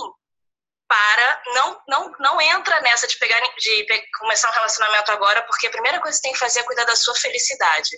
[0.88, 3.86] para, não, não, não entra nessa de pegar de
[4.18, 6.84] começar um relacionamento agora, porque a primeira coisa que você tem que fazer é cuidar
[6.84, 7.96] da sua felicidade.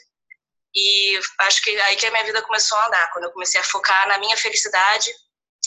[0.77, 3.65] E acho que aí que a minha vida começou a andar, quando eu comecei a
[3.65, 5.11] focar na minha felicidade.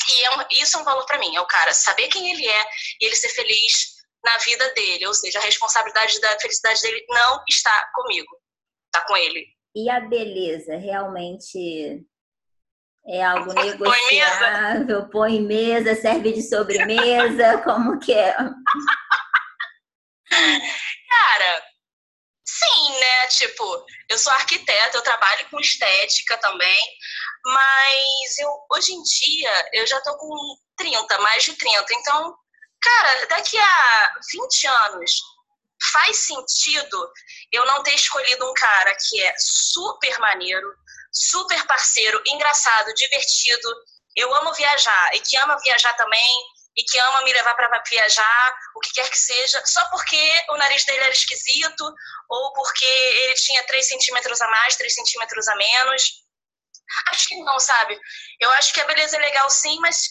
[0.09, 2.47] E é um, isso é um valor para mim, é o cara saber quem ele
[2.47, 2.63] é
[3.01, 7.43] e ele ser feliz na vida dele, ou seja, a responsabilidade da felicidade dele não
[7.47, 8.29] está comigo,
[8.85, 9.47] está com ele.
[9.75, 12.05] E a beleza realmente
[13.07, 15.09] é algo negociável?
[15.09, 18.35] Põe mesa, serve de sobremesa, como que é?
[21.09, 21.63] Cara,
[22.59, 23.27] Sim, né?
[23.27, 26.97] Tipo, eu sou arquiteta, eu trabalho com estética também,
[27.45, 31.85] mas eu hoje em dia eu já tô com 30, mais de 30.
[31.93, 32.35] Então,
[32.81, 35.11] cara, daqui a 20 anos
[35.93, 37.11] faz sentido
[37.51, 40.67] eu não ter escolhido um cara que é super maneiro,
[41.13, 43.69] super parceiro, engraçado, divertido.
[44.17, 46.45] Eu amo viajar e que ama viajar também
[46.79, 50.55] e que ama me levar para viajar, o que quer que seja, só porque o
[50.55, 51.93] nariz dele era esquisito
[52.29, 56.23] ou porque ele tinha 3 centímetros a mais, 3 centímetros a menos.
[57.11, 57.99] Acho que não, sabe?
[58.39, 60.07] Eu acho que a beleza é legal sim, mas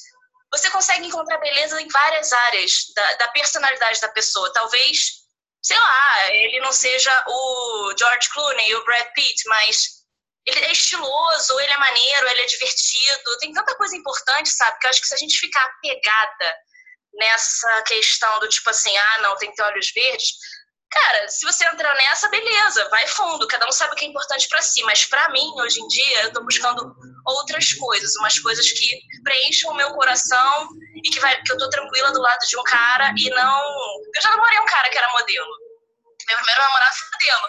[0.52, 4.52] você consegue encontrar beleza em várias áreas da, da personalidade da pessoa.
[4.52, 5.22] Talvez,
[5.62, 9.97] sei lá, ele não seja o George Clooney, o Brad Pitt, mas
[10.46, 14.78] ele é estiloso, ele é maneiro, ele é divertido, tem tanta coisa importante, sabe?
[14.78, 16.56] Que eu acho que se a gente ficar apegada
[17.14, 20.28] nessa questão do tipo assim, ah, não, tem que ter olhos verdes,
[20.90, 24.48] cara, se você entrar nessa, beleza, vai fundo, cada um sabe o que é importante
[24.48, 26.94] para si, mas para mim, hoje em dia, eu tô buscando
[27.26, 31.68] outras coisas, umas coisas que preencham o meu coração e que, vai, que eu tô
[31.68, 33.62] tranquila do lado de um cara e não.
[34.14, 35.50] Eu já namorei um cara que era modelo.
[36.28, 37.48] Meu primeiro namorado foi modelo.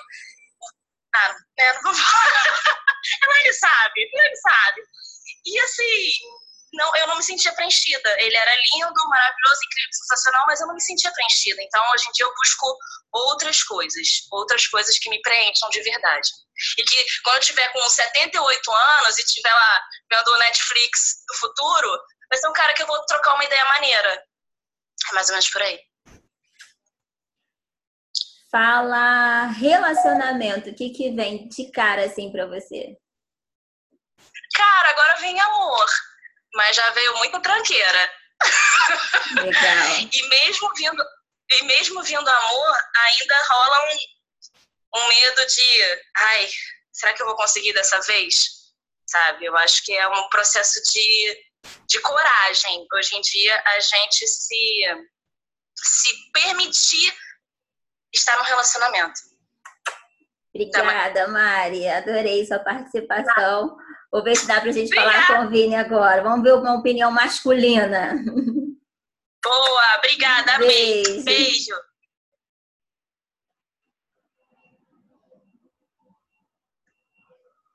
[1.16, 2.80] Ah, né, não vou falar.
[3.42, 4.82] ele sabe, ele sabe.
[5.46, 6.12] E assim,
[6.74, 8.16] não, eu não me sentia preenchida.
[8.22, 11.62] Ele era lindo, maravilhoso, incrível, sensacional, mas eu não me sentia preenchida.
[11.62, 12.78] Então, hoje em dia, eu busco
[13.12, 16.30] outras coisas, outras coisas que me preencham de verdade.
[16.78, 21.34] E que quando eu tiver com 78 anos e estiver lá vendo o Netflix do
[21.36, 21.90] futuro,
[22.30, 24.24] vai ser um cara que eu vou trocar uma ideia maneira.
[25.10, 25.80] É mais ou menos por aí.
[28.52, 32.98] Fala relacionamento, o que que vem de cara assim para você?
[34.56, 35.86] Cara, agora vem amor,
[36.56, 38.14] mas já veio muito tranqueira.
[39.44, 40.00] Legal.
[40.12, 41.04] e mesmo vindo,
[41.52, 42.76] e mesmo vindo amor,
[43.06, 46.50] ainda rola um, um medo de, ai,
[46.92, 48.36] será que eu vou conseguir dessa vez?
[49.08, 49.46] Sabe?
[49.46, 51.46] Eu acho que é um processo de,
[51.88, 52.88] de coragem.
[52.94, 55.08] Hoje em dia, a gente se,
[55.76, 57.16] se permitir
[58.14, 59.20] estar no relacionamento.
[60.54, 61.88] Obrigada, Mari.
[61.88, 63.78] Adorei sua participação.
[64.12, 65.22] Vou ver se dá pra gente Obrigada.
[65.28, 66.24] falar com o Vini agora.
[66.24, 68.16] Vamos ver uma opinião masculina.
[69.44, 70.58] Boa, obrigada.
[70.58, 71.24] Beijo.
[71.24, 71.76] Beijo.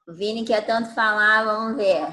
[0.06, 2.06] O Vini quer tanto falar, vamos ver.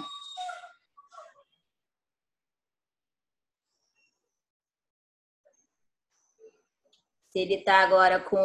[7.31, 8.37] Se ele está agora com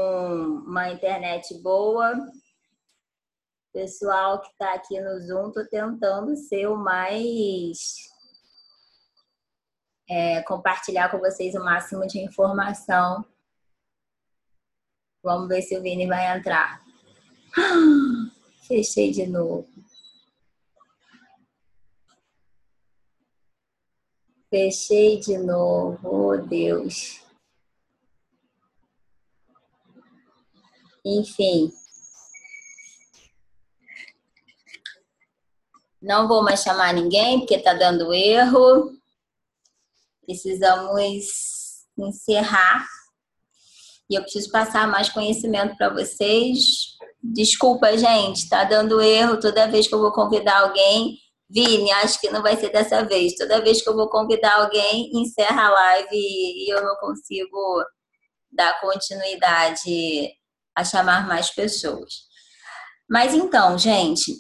[0.64, 2.14] uma internet boa.
[3.72, 7.96] Pessoal que está aqui no Zoom, estou tentando ser o mais.
[10.08, 13.24] É, compartilhar com vocês o máximo de informação.
[15.20, 16.80] Vamos ver se o Vini vai entrar.
[18.68, 19.68] Fechei de novo.
[24.48, 27.25] Fechei de novo, oh Deus.
[31.06, 31.72] Enfim.
[36.02, 38.92] Não vou mais chamar ninguém, porque está dando erro.
[40.24, 42.84] Precisamos encerrar.
[44.10, 46.96] E eu preciso passar mais conhecimento para vocês.
[47.22, 51.18] Desculpa, gente, está dando erro toda vez que eu vou convidar alguém.
[51.48, 53.36] Vini, acho que não vai ser dessa vez.
[53.36, 57.84] Toda vez que eu vou convidar alguém, encerra a live e eu não consigo
[58.50, 60.34] dar continuidade
[60.76, 62.26] a chamar mais pessoas.
[63.08, 64.32] Mas então, gente,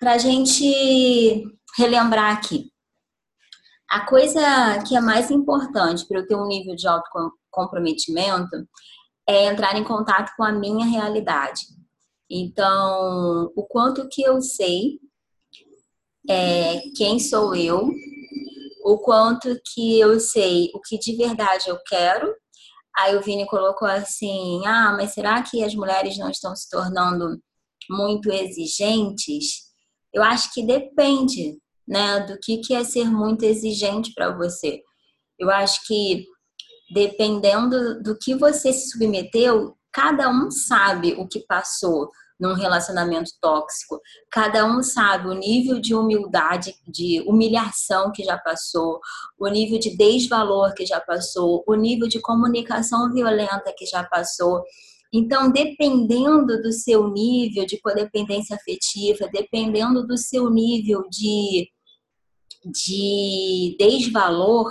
[0.00, 1.44] para a gente
[1.78, 2.70] relembrar aqui,
[3.90, 8.56] a coisa que é mais importante para eu ter um nível de autocomprometimento
[9.28, 11.62] é entrar em contato com a minha realidade.
[12.28, 14.98] Então, o quanto que eu sei
[16.28, 17.88] é, quem sou eu,
[18.84, 22.34] o quanto que eu sei o que de verdade eu quero
[22.96, 27.40] Aí o Vini colocou assim: ah, mas será que as mulheres não estão se tornando
[27.90, 29.66] muito exigentes?
[30.12, 34.80] Eu acho que depende, né, do que, que é ser muito exigente para você.
[35.38, 36.24] Eu acho que
[36.92, 44.00] dependendo do que você se submeteu, cada um sabe o que passou num relacionamento tóxico.
[44.30, 49.00] Cada um sabe o nível de humildade, de humilhação que já passou,
[49.38, 54.62] o nível de desvalor que já passou, o nível de comunicação violenta que já passou.
[55.12, 61.70] Então, dependendo do seu nível de codependência afetiva, dependendo do seu nível de,
[62.64, 64.70] de desvalor,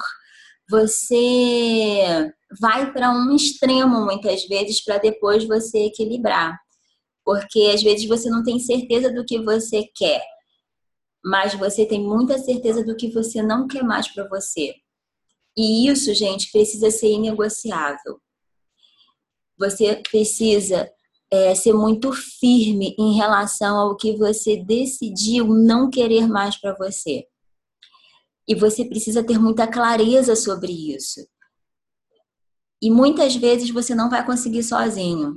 [0.70, 6.64] você vai para um extremo muitas vezes para depois você equilibrar
[7.26, 10.23] porque às vezes você não tem certeza do que você quer,
[11.23, 14.76] mas você tem muita certeza do que você não quer mais para você.
[15.57, 18.21] E isso, gente, precisa ser inegociável.
[19.57, 20.88] Você precisa
[21.32, 27.26] é, ser muito firme em relação ao que você decidiu não querer mais para você.
[28.47, 31.26] E você precisa ter muita clareza sobre isso.
[32.80, 35.34] E muitas vezes você não vai conseguir sozinho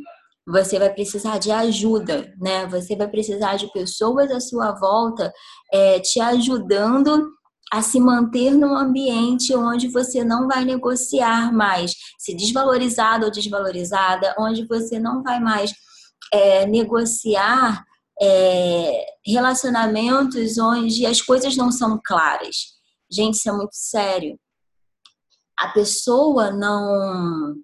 [0.51, 2.67] você vai precisar de ajuda, né?
[2.69, 5.31] Você vai precisar de pessoas à sua volta
[5.71, 7.29] é, te ajudando
[7.71, 14.35] a se manter num ambiente onde você não vai negociar mais, se desvalorizado ou desvalorizada,
[14.39, 15.71] onde você não vai mais
[16.33, 17.85] é, negociar
[18.19, 22.79] é, relacionamentos onde as coisas não são claras.
[23.11, 24.39] Gente, isso é muito sério.
[25.59, 27.55] A pessoa não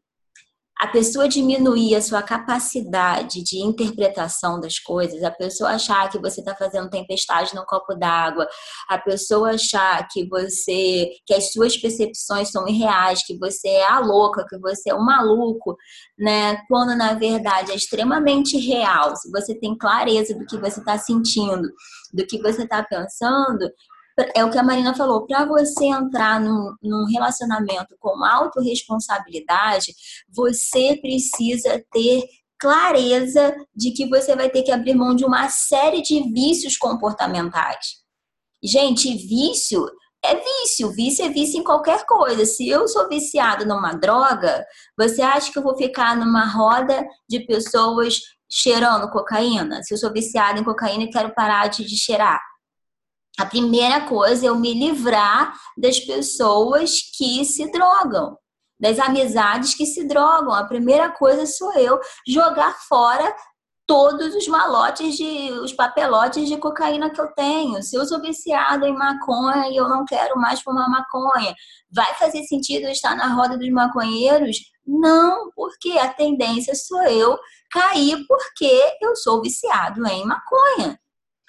[0.80, 6.40] a pessoa diminuir a sua capacidade de interpretação das coisas, a pessoa achar que você
[6.40, 8.46] está fazendo tempestade no copo d'água,
[8.88, 14.00] a pessoa achar que você, que as suas percepções são irreais, que você é a
[14.00, 15.76] louca, que você é um maluco,
[16.18, 16.56] né?
[16.68, 19.14] Quando na verdade é extremamente real.
[19.16, 21.68] Se você tem clareza do que você está sentindo,
[22.12, 23.70] do que você está pensando,
[24.34, 29.94] é o que a Marina falou, para você entrar num, num relacionamento com autorresponsabilidade,
[30.28, 32.24] você precisa ter
[32.58, 38.04] clareza de que você vai ter que abrir mão de uma série de vícios comportamentais.
[38.62, 39.86] Gente, vício
[40.24, 40.90] é vício.
[40.92, 42.46] Vício é vício em qualquer coisa.
[42.46, 44.64] Se eu sou viciado numa droga,
[44.96, 49.82] você acha que eu vou ficar numa roda de pessoas cheirando cocaína?
[49.82, 52.40] Se eu sou viciado em cocaína e quero parar de, cheirar
[53.38, 58.38] a primeira coisa é eu me livrar das pessoas que se drogam,
[58.78, 60.52] das amizades que se drogam.
[60.52, 63.34] A primeira coisa sou eu jogar fora
[63.86, 67.82] todos os malotes de os papelotes de cocaína que eu tenho.
[67.82, 71.54] Se eu sou viciada em maconha e eu não quero mais fumar maconha,
[71.90, 74.58] vai fazer sentido eu estar na roda dos maconheiros?
[74.86, 77.38] Não, porque a tendência sou eu
[77.70, 80.98] cair porque eu sou viciado em maconha.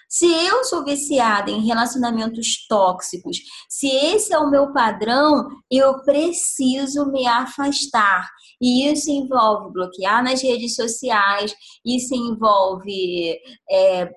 [0.10, 3.38] Se eu sou viciada em relacionamentos tóxicos,
[3.70, 8.30] se esse é o meu padrão, eu preciso me afastar.
[8.62, 11.53] E isso envolve bloquear nas redes sociais,
[11.86, 13.38] isso envolve
[13.70, 14.12] é,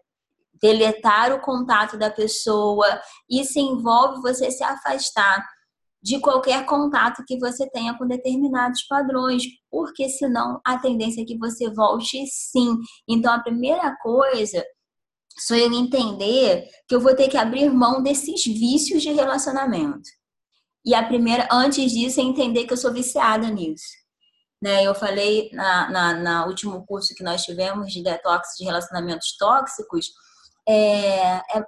[0.61, 5.45] deletar o contato da pessoa, isso envolve você se afastar
[6.03, 11.37] de qualquer contato que você tenha com determinados padrões, porque senão a tendência é que
[11.37, 12.77] você volte sim.
[13.09, 14.65] Então a primeira coisa
[15.39, 20.09] sou eu entender que eu vou ter que abrir mão desses vícios de relacionamento.
[20.85, 23.87] E a primeira, antes disso, é entender que eu sou viciada nisso.
[24.63, 24.85] Né?
[24.85, 30.07] Eu falei na, na, na último curso que nós tivemos de detox de relacionamentos tóxicos,
[30.69, 31.63] é, é,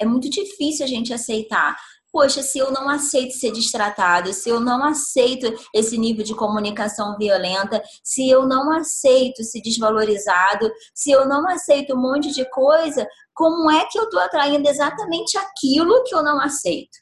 [0.00, 1.76] é muito difícil a gente aceitar
[2.14, 7.18] poxa, se eu não aceito ser destratado, se eu não aceito esse nível de comunicação
[7.18, 13.04] violenta, se eu não aceito ser desvalorizado, se eu não aceito um monte de coisa,
[13.34, 16.96] como é que eu estou atraindo exatamente aquilo que eu não aceito?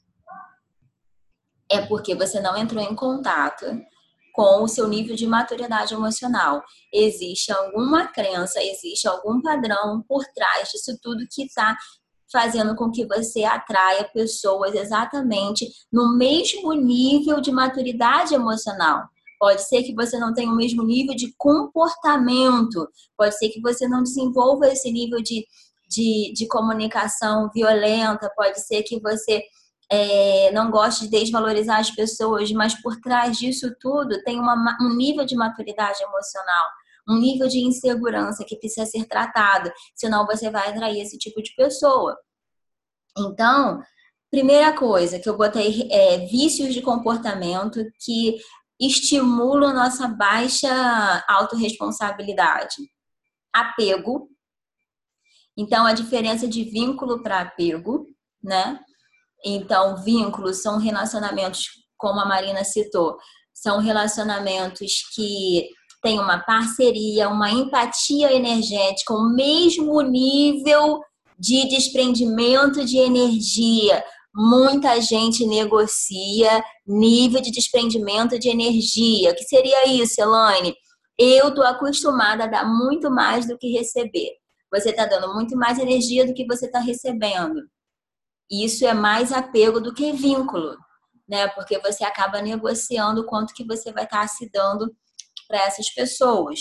[1.70, 3.66] É porque você não entrou em contato
[4.32, 6.62] com o seu nível de maturidade emocional.
[6.90, 11.76] Existe alguma crença, existe algum padrão por trás disso tudo que está
[12.32, 19.04] fazendo com que você atraia pessoas exatamente no mesmo nível de maturidade emocional.
[19.38, 23.86] Pode ser que você não tenha o mesmo nível de comportamento, pode ser que você
[23.86, 25.44] não desenvolva esse nível de,
[25.88, 29.42] de, de comunicação violenta, pode ser que você
[29.90, 34.94] é, não goste de desvalorizar as pessoas, mas por trás disso tudo tem uma, um
[34.94, 36.66] nível de maturidade emocional
[37.08, 41.54] um nível de insegurança que precisa ser tratado, senão você vai atrair esse tipo de
[41.54, 42.16] pessoa.
[43.18, 43.80] Então,
[44.30, 48.36] primeira coisa que eu botei é vícios de comportamento que
[48.80, 52.76] estimulam nossa baixa autorresponsabilidade.
[53.52, 54.28] Apego.
[55.56, 58.06] Então, a diferença de vínculo para apego,
[58.42, 58.80] né?
[59.44, 63.18] Então, vínculos são relacionamentos, como a Marina citou,
[63.52, 65.68] são relacionamentos que
[66.02, 71.00] tem uma parceria, uma empatia energética, o mesmo nível
[71.38, 74.04] de desprendimento de energia.
[74.34, 79.30] Muita gente negocia nível de desprendimento de energia.
[79.30, 80.74] O que seria isso, Elaine?
[81.16, 84.32] Eu estou acostumada a dar muito mais do que receber.
[84.72, 87.62] Você está dando muito mais energia do que você está recebendo.
[88.50, 90.76] Isso é mais apego do que vínculo,
[91.28, 91.46] né?
[91.48, 94.90] Porque você acaba negociando o quanto que você vai estar tá se dando
[95.52, 96.60] para essas pessoas.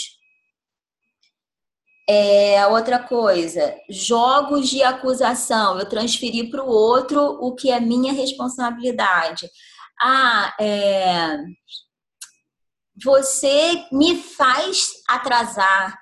[2.10, 8.12] É, outra coisa, jogos de acusação, eu transferi para o outro o que é minha
[8.12, 9.50] responsabilidade.
[10.02, 11.38] Ah, é,
[13.02, 15.98] você me faz atrasar.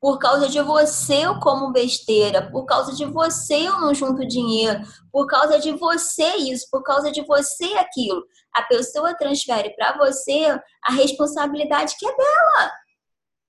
[0.00, 4.82] Por causa de você eu como besteira, por causa de você eu não junto dinheiro,
[5.12, 8.24] por causa de você isso, por causa de você aquilo
[8.54, 12.72] a pessoa transfere para você a responsabilidade que é dela.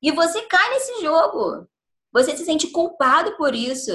[0.01, 1.67] E você cai nesse jogo.
[2.11, 3.91] Você se sente culpado por isso.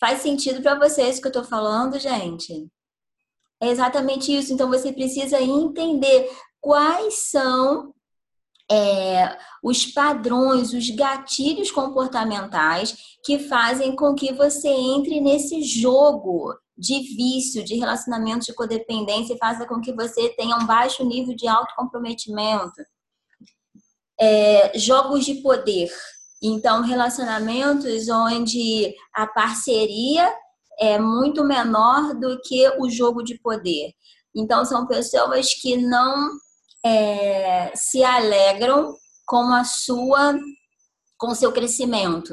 [0.00, 2.68] Faz sentido para você isso que eu estou falando, gente?
[3.60, 4.52] É exatamente isso.
[4.52, 7.92] Então você precisa entender quais são
[8.70, 17.00] é, os padrões, os gatilhos comportamentais que fazem com que você entre nesse jogo de
[17.16, 21.48] vício, de relacionamento de codependência e faça com que você tenha um baixo nível de
[21.48, 22.82] autocomprometimento.
[24.20, 25.90] É, jogos de poder.
[26.42, 30.32] Então, relacionamentos onde a parceria
[30.78, 33.92] é muito menor do que o jogo de poder.
[34.34, 36.30] Então, são pessoas que não
[36.84, 38.94] é, se alegram
[39.26, 40.38] com a sua
[41.18, 42.32] com seu crescimento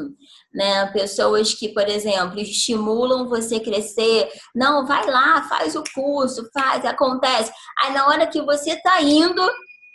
[0.55, 0.85] né?
[0.87, 4.31] Pessoas que, por exemplo, estimulam você crescer.
[4.55, 7.51] Não, vai lá, faz o curso, faz, acontece.
[7.79, 9.41] Aí na hora que você está indo,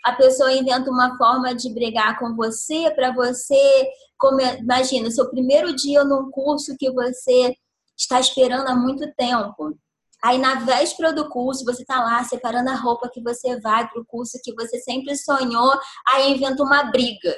[0.04, 3.88] a pessoa inventa uma forma de brigar com você para você.
[4.18, 7.54] Como, imagina, seu primeiro dia num curso que você
[7.98, 9.74] está esperando há muito tempo.
[10.22, 14.02] Aí na véspera do curso, você tá lá separando a roupa que você vai para
[14.02, 15.72] o curso que você sempre sonhou,
[16.06, 17.34] aí inventa uma briga.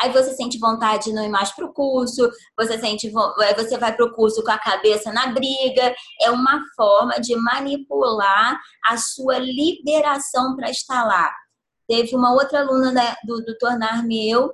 [0.00, 3.94] Aí você sente vontade de não ir mais para o curso, você sente, você vai
[3.94, 5.94] para o curso com a cabeça na briga.
[6.20, 11.30] É uma forma de manipular a sua liberação para estar lá.
[11.88, 14.52] teve uma outra aluna da, do, do Tornar-me Eu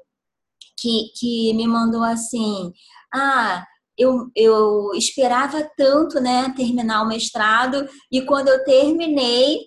[0.79, 2.73] que, que me mandou assim:
[3.13, 3.65] Ah,
[3.97, 9.61] eu, eu esperava tanto né, terminar o mestrado, e quando eu terminei,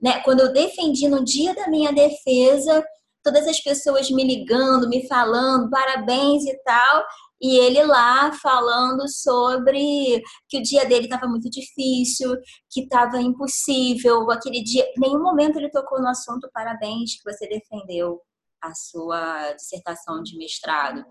[0.00, 2.84] né, quando eu defendi no dia da minha defesa,
[3.24, 7.04] todas as pessoas me ligando, me falando parabéns e tal,
[7.40, 12.36] e ele lá falando sobre que o dia dele estava muito difícil,
[12.70, 14.84] que estava impossível, aquele dia.
[14.96, 18.20] Em nenhum momento ele tocou no assunto parabéns que você defendeu
[18.62, 21.04] a sua dissertação de mestrado.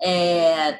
[0.00, 0.78] É,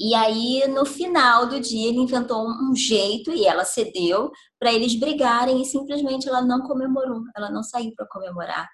[0.00, 4.98] e aí, no final do dia, ele inventou um jeito e ela cedeu para eles
[4.98, 8.68] brigarem e simplesmente ela não comemorou, ela não saiu para comemorar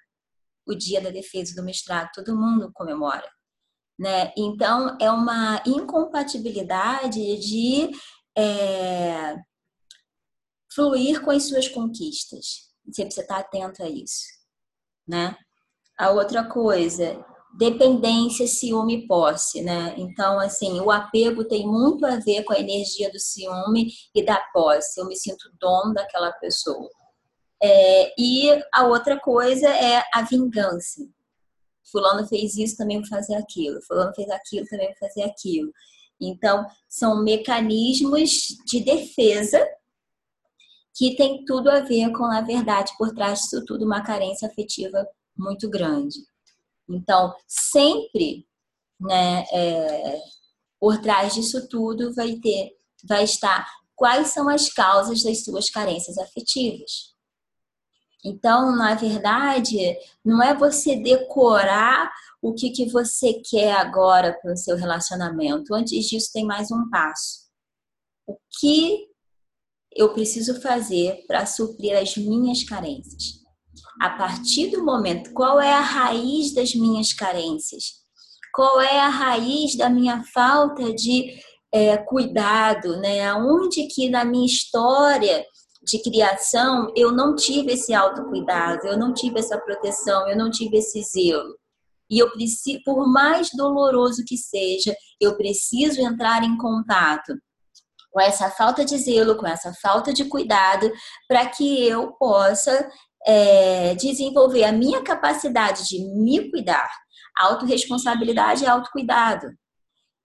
[0.69, 2.11] o dia da defesa do mestrado.
[2.15, 3.29] Todo mundo comemora.
[3.99, 4.33] Né?
[4.37, 7.91] Então, é uma incompatibilidade de
[8.37, 9.37] é,
[10.73, 12.69] fluir com as suas conquistas.
[12.87, 14.25] Você precisa estar atento a isso.
[15.07, 15.37] Né?
[15.99, 17.25] A outra coisa,
[17.57, 19.95] dependência, ciúme e posse, né?
[19.97, 24.39] Então, assim, o apego tem muito a ver com a energia do ciúme e da
[24.53, 25.01] posse.
[25.01, 26.89] Eu me sinto dono daquela pessoa.
[27.63, 31.07] É, e a outra coisa é a vingança.
[31.91, 33.81] Fulano fez isso, também vou fazer aquilo.
[33.83, 35.73] Fulano fez aquilo, também vou fazer aquilo.
[36.21, 39.65] Então, são mecanismos de defesa
[40.95, 45.07] que tem tudo a ver com, na verdade, por trás disso tudo, uma carência afetiva
[45.37, 46.19] muito grande.
[46.89, 48.47] Então, sempre,
[49.01, 50.21] né, é,
[50.81, 56.19] por trás disso tudo vai ter, vai estar quais são as causas das suas carências
[56.19, 57.15] afetivas.
[58.29, 62.11] Então, na verdade, não é você decorar
[62.43, 65.75] o que, que você quer agora para o seu relacionamento.
[65.75, 67.49] Antes disso, tem mais um passo.
[68.27, 69.07] O que
[69.97, 73.39] eu preciso fazer para suprir as minhas carências?
[74.01, 78.05] A partir do momento, qual é a raiz das minhas carências?
[78.55, 81.41] Qual é a raiz da minha falta de
[81.73, 83.33] é, cuidado, né?
[83.35, 85.45] Onde que na minha história
[85.83, 90.79] de criação, eu não tive esse autocuidado, eu não tive essa proteção, eu não tive
[90.79, 91.57] esse zelo.
[92.11, 97.35] E eu preciso, por mais doloroso que seja, eu preciso entrar em contato
[98.11, 100.91] com essa falta de zelo, com essa falta de cuidado,
[101.29, 102.91] para que eu possa
[103.27, 106.91] é, desenvolver a minha capacidade de me cuidar.
[107.39, 109.47] Autoresponsabilidade é autocuidado.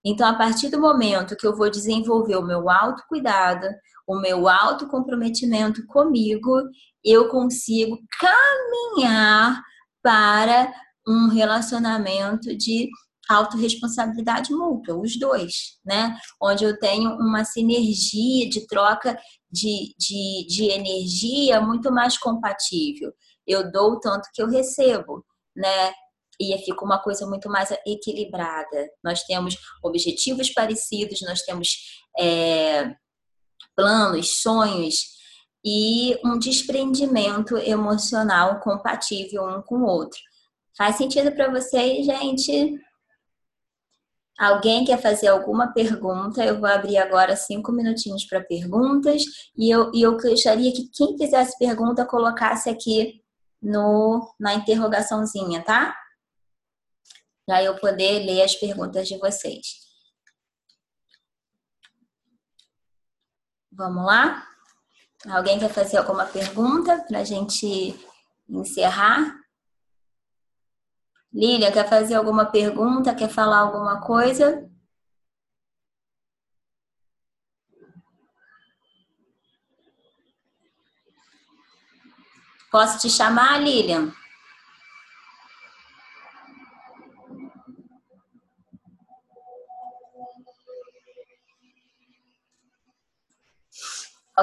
[0.04, 3.66] Então, a partir do momento que eu vou desenvolver o meu autocuidado,
[4.06, 6.62] o meu autocomprometimento comigo,
[7.04, 9.62] eu consigo caminhar
[10.02, 10.72] para
[11.06, 12.88] um relacionamento de
[13.28, 16.16] autorresponsabilidade mútua, os dois, né?
[16.40, 19.18] Onde eu tenho uma sinergia de troca
[19.50, 23.12] de, de, de energia muito mais compatível.
[23.46, 25.24] Eu dou o tanto que eu recebo,
[25.56, 25.92] né?
[26.40, 28.90] E fica uma coisa muito mais equilibrada.
[29.02, 31.68] Nós temos objetivos parecidos, nós temos
[32.18, 32.94] é,
[33.74, 35.14] planos, sonhos
[35.64, 40.20] e um desprendimento emocional compatível um com o outro.
[40.76, 42.78] Faz sentido para vocês, gente?
[44.38, 46.44] Alguém quer fazer alguma pergunta?
[46.44, 49.22] Eu vou abrir agora cinco minutinhos para perguntas
[49.56, 53.22] e eu, e eu gostaria que quem fizesse pergunta colocasse aqui
[53.62, 55.96] no, na interrogaçãozinha, tá?
[57.46, 59.83] Para eu poder ler as perguntas de vocês.
[63.76, 64.46] Vamos lá?
[65.28, 67.98] Alguém quer fazer alguma pergunta para a gente
[68.48, 69.34] encerrar?
[71.32, 73.12] Lília, quer fazer alguma pergunta?
[73.14, 74.70] Quer falar alguma coisa?
[82.70, 84.12] Posso te chamar, Lilian?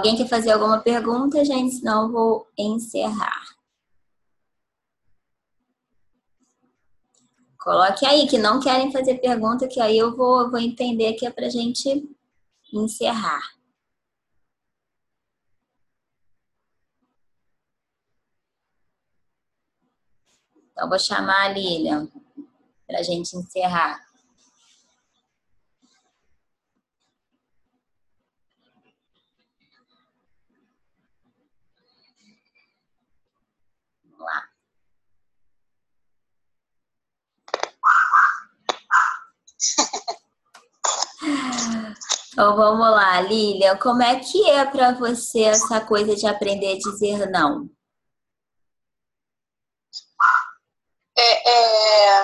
[0.02, 1.76] Alguém quer fazer alguma pergunta, gente?
[1.76, 3.46] Senão eu vou encerrar.
[7.60, 11.30] Coloque aí que não querem fazer pergunta, que aí eu vou, vou entender que é
[11.30, 12.10] para gente
[12.74, 13.44] encerrar.
[20.72, 22.10] Então, vou chamar a Lilian
[22.88, 24.11] para a gente encerrar.
[42.32, 46.78] Então vamos lá, Lilian, como é que é para você essa coisa de aprender a
[46.78, 47.70] dizer não?
[51.22, 52.24] é,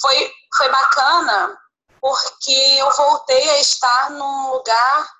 [0.00, 1.58] foi, foi bacana
[2.00, 5.10] porque eu voltei a estar num lugar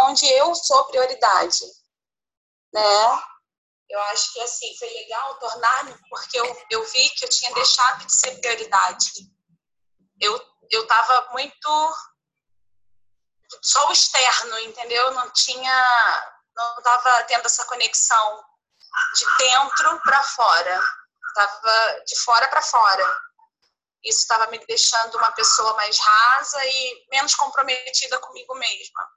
[0.00, 1.64] onde eu sou prioridade,
[2.72, 3.22] né?
[3.88, 8.04] Eu acho que assim foi legal tornar-me porque eu, eu vi que eu tinha deixado
[8.04, 9.10] de ser prioridade.
[10.20, 11.94] Eu eu estava muito
[13.62, 15.12] só o externo, entendeu?
[15.12, 18.44] Não tinha não estava tendo essa conexão
[19.14, 20.82] de dentro para fora,
[21.28, 23.20] estava de fora para fora.
[24.04, 29.08] Isso estava me deixando uma pessoa mais rasa e menos comprometida comigo mesma.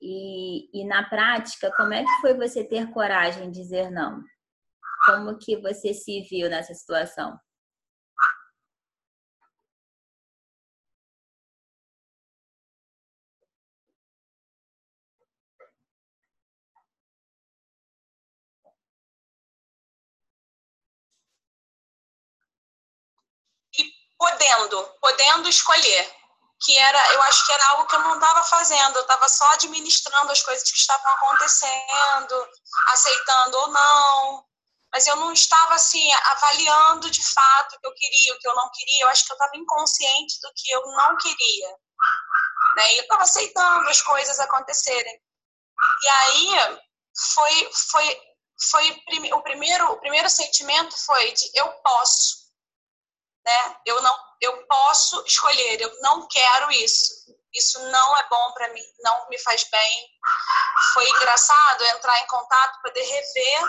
[0.00, 4.20] E, e na prática, como é que foi você ter coragem de dizer não?
[5.04, 7.38] Como que você se viu nessa situação?
[24.22, 26.22] Podendo, podendo escolher.
[26.64, 29.44] Que era, eu acho que era algo que eu não estava fazendo, eu estava só
[29.54, 32.48] administrando as coisas que estavam acontecendo,
[32.86, 34.44] aceitando ou não,
[34.92, 38.54] mas eu não estava assim avaliando de fato o que eu queria, o que eu
[38.54, 39.02] não queria.
[39.02, 41.70] Eu acho que eu estava inconsciente do que eu não queria,
[42.76, 42.94] né?
[42.94, 45.20] E eu estava aceitando as coisas acontecerem.
[46.04, 46.78] E aí
[47.34, 48.22] foi foi
[48.70, 49.02] foi
[49.32, 52.41] o primeiro o primeiro sentimento foi de eu posso
[53.44, 53.76] né?
[53.84, 55.80] Eu não, eu posso escolher.
[55.80, 57.22] Eu não quero isso.
[57.54, 60.08] Isso não é bom para mim, não me faz bem.
[60.94, 63.64] Foi engraçado entrar em contato, poder rever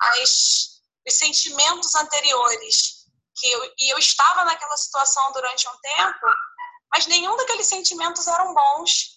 [0.00, 3.04] as, os sentimentos anteriores
[3.34, 6.26] que eu, e eu estava naquela situação durante um tempo,
[6.92, 9.16] mas nenhum daqueles sentimentos eram bons.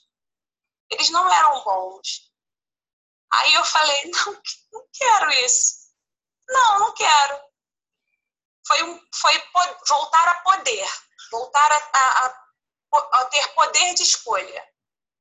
[0.89, 2.31] Eles não eram bons.
[3.31, 4.41] Aí eu falei, não,
[4.73, 5.89] não quero isso.
[6.47, 7.48] Não, não quero
[8.69, 9.33] foi, um, foi
[9.87, 10.87] voltar a poder,
[11.31, 14.63] voltar a, a, a, ter poder de escolha,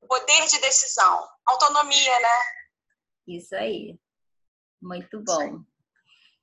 [0.07, 2.43] poder de decisão, autonomia, né?
[3.27, 3.99] Isso aí.
[4.83, 5.65] Muito bom.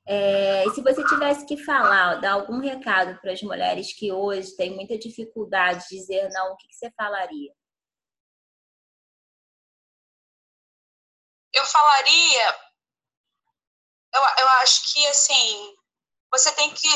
[0.07, 4.75] É, se você tivesse que falar, dar algum recado para as mulheres que hoje têm
[4.75, 7.53] muita dificuldade de dizer não, o que, que você falaria?
[11.53, 12.59] Eu falaria,
[14.13, 15.75] eu, eu acho que assim,
[16.38, 16.89] você tem que.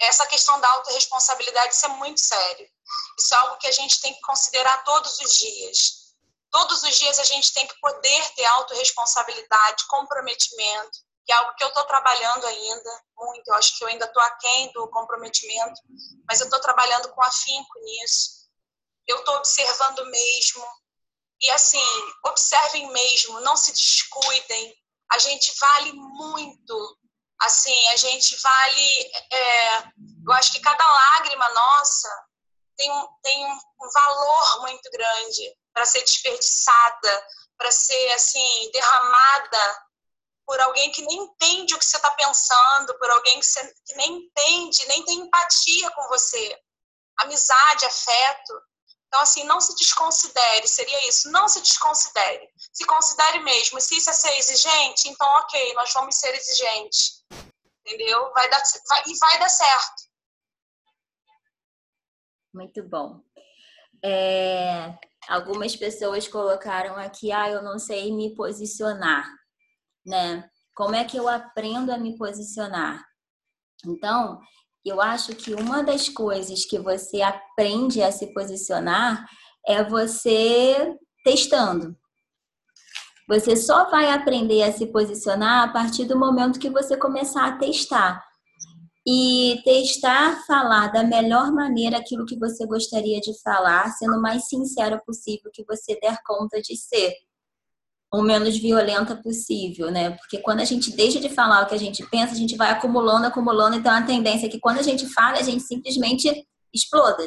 [0.00, 2.68] Essa questão da autorresponsabilidade, isso é muito sério.
[3.16, 6.02] Isso é algo que a gente tem que considerar todos os dias.
[6.50, 11.62] Todos os dias a gente tem que poder ter autorresponsabilidade, comprometimento, que é algo que
[11.62, 13.48] eu estou trabalhando ainda muito.
[13.48, 15.80] Eu acho que eu ainda estou aquém do comprometimento,
[16.28, 18.50] mas eu estou trabalhando com afinco nisso.
[19.06, 20.66] Eu estou observando mesmo.
[21.40, 24.76] E assim, observem mesmo, não se descuidem.
[25.12, 26.98] A gente vale muito
[27.42, 29.12] assim, a gente vale.
[29.30, 29.78] É,
[30.26, 32.08] eu acho que cada lágrima nossa
[32.76, 37.26] tem um, tem um valor muito grande para ser desperdiçada,
[37.56, 39.82] para ser assim derramada
[40.46, 43.94] por alguém que nem entende o que você está pensando, por alguém que, você, que
[43.94, 46.58] nem entende, nem tem empatia com você,
[47.18, 48.52] amizade, afeto.
[49.06, 52.48] Então, assim, não se desconsidere, seria isso, não se desconsidere.
[52.72, 53.80] Se considere mesmo.
[53.80, 57.21] Se isso é ser exigente, então, ok, nós vamos ser exigentes.
[57.92, 58.32] Entendeu?
[58.32, 60.02] Vai dar, vai, e vai dar certo.
[62.54, 63.20] Muito bom.
[64.04, 69.30] É, algumas pessoas colocaram aqui, ah, eu não sei me posicionar,
[70.04, 70.48] né?
[70.74, 73.04] Como é que eu aprendo a me posicionar?
[73.86, 74.40] Então,
[74.84, 79.28] eu acho que uma das coisas que você aprende a se posicionar
[79.66, 81.96] é você testando.
[83.32, 87.56] Você só vai aprender a se posicionar a partir do momento que você começar a
[87.56, 88.22] testar.
[89.06, 94.48] E testar, falar da melhor maneira aquilo que você gostaria de falar, sendo o mais
[94.48, 97.14] sincero possível que você der conta de ser
[98.12, 100.10] o menos violenta possível, né?
[100.10, 102.70] Porque quando a gente deixa de falar o que a gente pensa, a gente vai
[102.70, 106.28] acumulando, acumulando, então a tendência é que quando a gente fala, a gente simplesmente
[106.72, 107.24] exploda,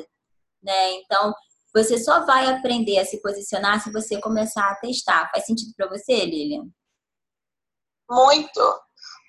[0.61, 0.93] né?
[0.97, 1.33] Então,
[1.75, 5.29] você só vai aprender a se posicionar se você começar a testar.
[5.29, 6.63] Faz sentido para você, Lilian?
[8.09, 8.81] Muito,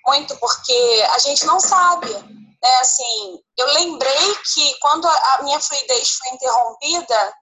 [0.05, 2.09] muito, porque a gente não sabe.
[2.09, 2.75] Né?
[2.79, 7.33] Assim, eu lembrei que quando a minha fluidez foi interrompida,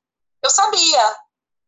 [0.42, 1.18] eu sabia,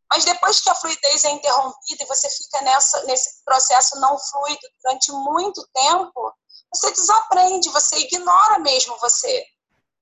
[0.09, 4.67] mas depois que a fluidez é interrompida e você fica nessa, nesse processo não fluido
[4.83, 6.33] durante muito tempo,
[6.73, 9.45] você desaprende, você ignora mesmo você.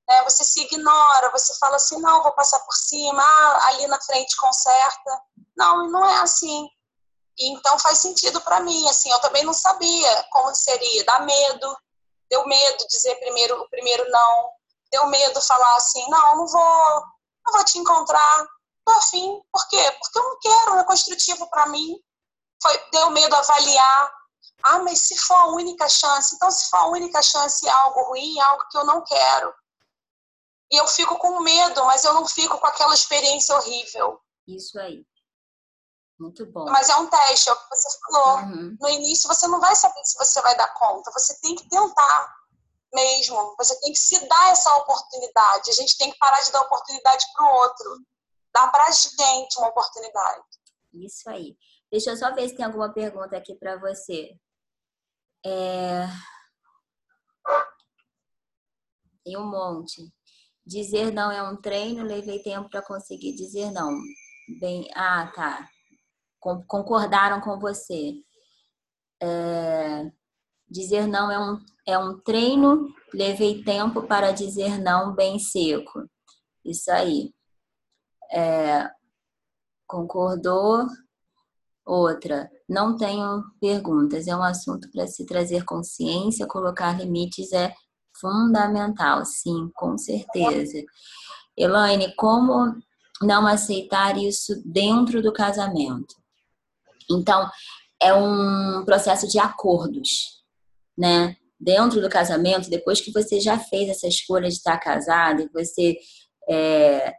[0.07, 0.23] Né?
[0.23, 4.35] Você se ignora, você fala assim, não, vou passar por cima, ah, ali na frente
[4.37, 5.21] conserta.
[5.55, 6.67] Não, não é assim.
[7.37, 11.77] Então faz sentido para mim, assim, eu também não sabia como seria, dá medo,
[12.29, 14.49] deu medo dizer primeiro o primeiro não,
[14.89, 17.03] deu medo falar assim, não, não vou,
[17.45, 18.47] não vou te encontrar,
[18.85, 19.41] tô afim.
[19.51, 19.97] Por quê?
[19.99, 21.99] Porque eu não quero, não é construtivo para mim.
[22.61, 24.13] Foi, deu medo avaliar.
[24.63, 28.01] Ah, mas se for a única chance, então se for a única chance é algo
[28.03, 29.53] ruim, é algo que eu não quero.
[30.71, 34.19] E eu fico com medo, mas eu não fico com aquela experiência horrível.
[34.47, 35.05] Isso aí.
[36.19, 36.65] Muito bom.
[36.65, 38.37] Mas é um teste, é o que você falou.
[38.45, 38.77] Uhum.
[38.79, 42.35] No início você não vai saber se você vai dar conta, você tem que tentar
[42.93, 43.55] mesmo.
[43.57, 45.69] Você tem que se dar essa oportunidade.
[45.69, 48.05] A gente tem que parar de dar oportunidade para o outro.
[48.53, 50.43] Dar para a gente uma oportunidade.
[50.93, 51.57] Isso aí.
[51.91, 54.39] Deixa eu só ver se tem alguma pergunta aqui para você.
[55.45, 56.07] É...
[59.23, 60.13] Tem um monte.
[60.65, 63.91] Dizer não é um treino, levei tempo para conseguir dizer não.
[64.59, 65.69] Bem, ah, tá.
[66.39, 68.13] Concordaram com você.
[69.21, 70.11] É...
[70.67, 76.09] Dizer não é um, é um treino, levei tempo para dizer não bem seco.
[76.63, 77.31] Isso aí.
[78.31, 78.89] É...
[79.87, 80.87] Concordou?
[81.85, 87.71] Outra, não tenho perguntas, é um assunto para se trazer consciência, colocar limites é
[88.19, 90.83] fundamental, sim, com certeza.
[91.57, 92.75] Elaine, como
[93.21, 96.15] não aceitar isso dentro do casamento?
[97.09, 97.49] Então,
[98.01, 100.43] é um processo de acordos,
[100.97, 101.35] né?
[101.59, 105.97] Dentro do casamento, depois que você já fez essa escolha de estar casado, e você
[106.49, 107.13] é,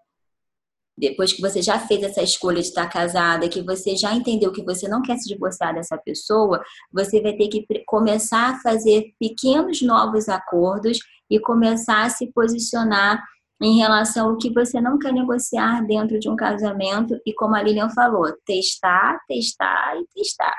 [0.96, 4.64] depois que você já fez essa escolha de estar casada, que você já entendeu que
[4.64, 9.82] você não quer se divorciar dessa pessoa, você vai ter que começar a fazer pequenos
[9.82, 10.98] novos acordos
[11.30, 13.22] e começar a se posicionar
[13.60, 17.62] em relação ao que você não quer negociar dentro de um casamento e como a
[17.62, 20.56] Lilian falou, testar, testar e testar.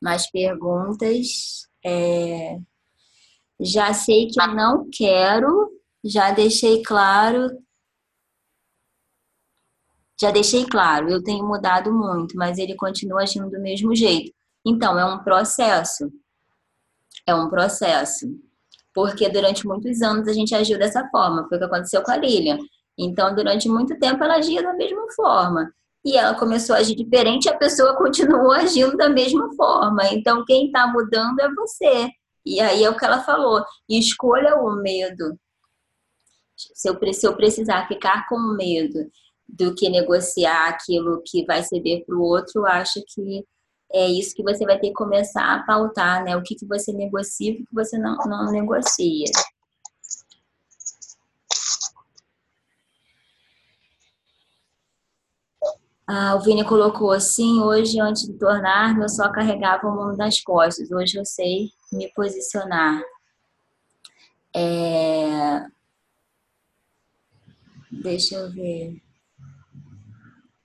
[0.00, 1.66] Mais perguntas?
[1.84, 2.58] É...
[3.60, 5.70] Já sei que não quero,
[6.04, 7.48] já deixei claro
[10.20, 14.32] já deixei claro, eu tenho mudado muito, mas ele continua agindo do mesmo jeito.
[14.66, 16.10] Então, é um processo.
[17.24, 18.26] É um processo.
[18.92, 21.46] Porque durante muitos anos a gente agiu dessa forma.
[21.48, 22.58] Foi o que aconteceu com a Lilian.
[22.98, 25.72] Então, durante muito tempo ela agia da mesma forma.
[26.04, 30.02] E ela começou a agir diferente e a pessoa continuou agindo da mesma forma.
[30.12, 32.10] Então, quem está mudando é você.
[32.44, 33.64] E aí é o que ela falou.
[33.88, 35.38] Escolha o medo.
[36.56, 39.08] Se eu, se eu precisar ficar com medo
[39.48, 43.44] do que negociar aquilo que vai ceder para o outro, acho que
[43.92, 46.36] é isso que você vai ter que começar a pautar, né?
[46.36, 49.24] O que, que você negocia e o que você não, não negocia.
[56.06, 60.40] Ah, o Vini colocou assim, hoje antes de tornar-me eu só carregava o mundo nas
[60.40, 63.02] costas, hoje eu sei me posicionar.
[64.54, 65.66] É...
[67.90, 69.07] Deixa eu ver.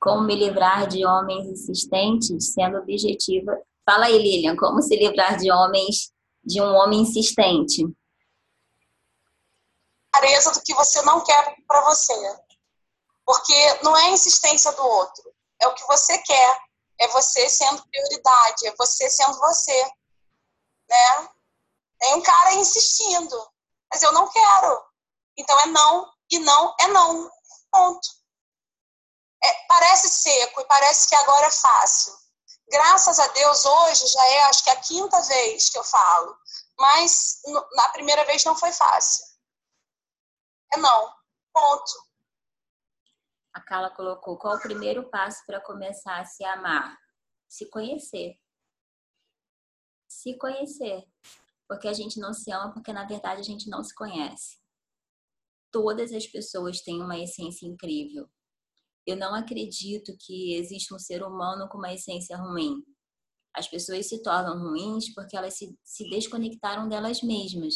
[0.04, 3.58] Como me livrar de homens insistentes, sendo objetiva.
[3.86, 6.12] Fala aí, Lilian, como se livrar de homens,
[6.44, 7.86] de um homem insistente?
[10.12, 12.14] Clareza do que você não quer para você.
[13.26, 15.24] Porque não é a insistência do outro,
[15.62, 16.60] é o que você quer.
[17.00, 19.84] É você sendo prioridade, é você sendo você.
[20.90, 21.30] Né?
[21.98, 23.42] Tem um cara insistindo,
[23.90, 24.84] mas eu não quero.
[25.38, 27.32] Então é não, e não é não.
[27.72, 28.23] Ponto
[29.44, 32.14] é, parece seco e parece que agora é fácil.
[32.70, 36.38] Graças a Deus, hoje já é, acho que é a quinta vez que eu falo,
[36.80, 37.42] mas
[37.76, 39.26] na primeira vez não foi fácil.
[40.74, 41.14] É não.
[41.54, 41.92] Ponto.
[43.54, 46.98] A Carla colocou: qual o primeiro passo para começar a se amar?
[47.48, 48.40] Se conhecer.
[50.08, 51.06] Se conhecer.
[51.68, 54.60] Porque a gente não se ama, porque na verdade a gente não se conhece.
[55.72, 58.30] Todas as pessoas têm uma essência incrível
[59.06, 62.84] eu não acredito que existe um ser humano com uma essência ruim.
[63.56, 67.76] As pessoas se tornam ruins porque elas se, se desconectaram delas mesmas.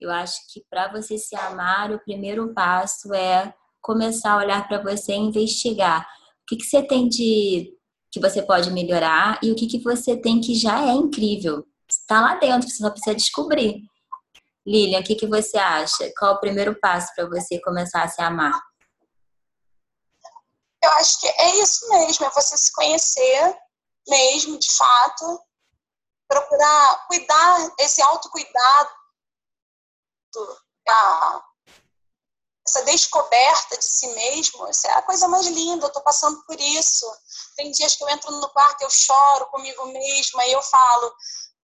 [0.00, 4.82] Eu acho que para você se amar, o primeiro passo é começar a olhar para
[4.82, 6.02] você e investigar.
[6.02, 7.76] O que, que você tem de
[8.12, 11.66] que você pode melhorar e o que, que você tem que já é incrível.
[11.88, 13.82] Está lá dentro, você só precisa descobrir.
[14.66, 16.12] Lilian, o que, que você acha?
[16.18, 18.52] Qual o primeiro passo para você começar a se amar?
[20.82, 23.58] Eu acho que é isso mesmo, é você se conhecer
[24.08, 25.40] mesmo, de fato,
[26.28, 28.90] procurar cuidar, esse autocuidado,
[32.66, 36.58] essa descoberta de si mesmo, isso é a coisa mais linda, eu estou passando por
[36.60, 37.06] isso.
[37.56, 41.14] Tem dias que eu entro no quarto, eu choro comigo mesma, e eu falo,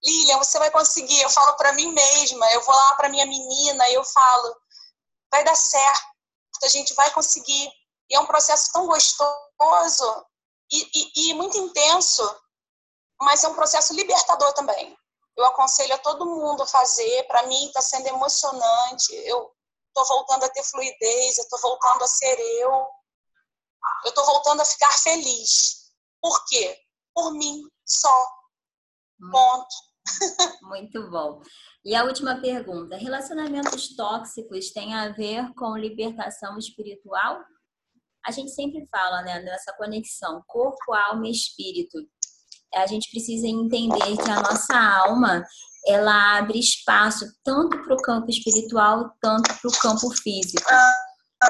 [0.03, 1.21] Lilian, você vai conseguir.
[1.21, 4.55] Eu falo para mim mesma, eu vou lá para minha menina e eu falo,
[5.31, 6.05] vai dar certo,
[6.63, 7.71] a gente vai conseguir.
[8.11, 10.25] E é um processo tão gostoso
[10.69, 12.23] e, e, e muito intenso,
[13.21, 14.97] mas é um processo libertador também.
[15.37, 17.23] Eu aconselho a todo mundo a fazer.
[17.23, 19.15] Para mim está sendo emocionante.
[19.15, 19.49] Eu
[19.87, 22.71] estou voltando a ter fluidez, eu estou voltando a ser eu.
[24.03, 25.93] Eu estou voltando a ficar feliz.
[26.21, 26.77] Por quê?
[27.15, 28.27] Por mim só.
[29.31, 29.75] Ponto.
[30.63, 31.41] Muito bom.
[31.85, 37.39] E a última pergunta: relacionamentos tóxicos têm a ver com libertação espiritual?
[38.25, 41.97] A gente sempre fala né, nessa conexão corpo, alma e espírito.
[42.73, 45.43] A gente precisa entender que a nossa alma
[45.85, 50.69] ela abre espaço tanto para o campo espiritual, tanto para o campo físico.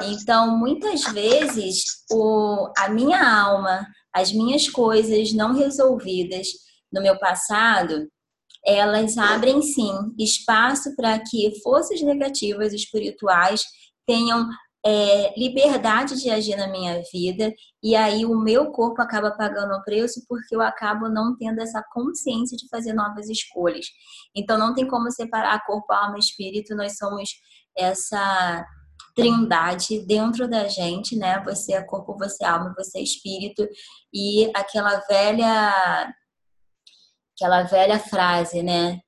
[0.04, 6.48] Então, muitas vezes, o, a minha alma, as minhas coisas não resolvidas
[6.90, 8.08] no meu passado,
[8.64, 13.62] elas abrem sim espaço para que forças negativas espirituais
[14.06, 14.48] tenham
[14.84, 17.52] é, liberdade de agir na minha vida
[17.82, 21.82] e aí o meu corpo acaba pagando o preço porque eu acabo não tendo essa
[21.92, 23.86] consciência de fazer novas escolhas.
[24.34, 27.30] Então não tem como separar corpo, alma e espírito, nós somos
[27.76, 28.66] essa
[29.14, 31.40] trindade dentro da gente, né?
[31.44, 33.66] Você é corpo, você é alma, você é espírito
[34.12, 36.12] e aquela velha
[37.34, 39.00] aquela velha frase, né?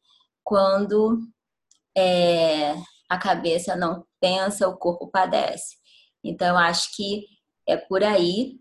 [0.42, 1.18] Quando
[1.96, 2.74] é,
[3.08, 5.76] a cabeça não pensa, o corpo padece.
[6.24, 7.26] Então, acho que
[7.68, 8.58] é por aí.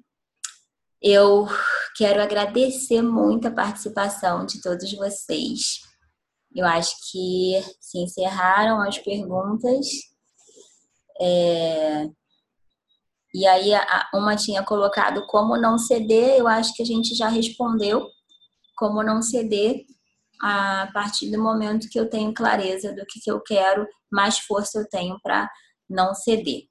[1.02, 1.48] Eu
[1.96, 5.80] quero agradecer muito a participação de todos vocês.
[6.54, 9.88] Eu acho que se encerraram as perguntas.
[11.22, 12.10] É...
[13.34, 13.72] E aí,
[14.14, 18.08] uma tinha colocado como não ceder, eu acho que a gente já respondeu
[18.76, 19.86] como não ceder
[20.42, 24.80] a partir do momento que eu tenho clareza do que, que eu quero, mais força
[24.80, 25.50] eu tenho para
[25.90, 26.64] não ceder.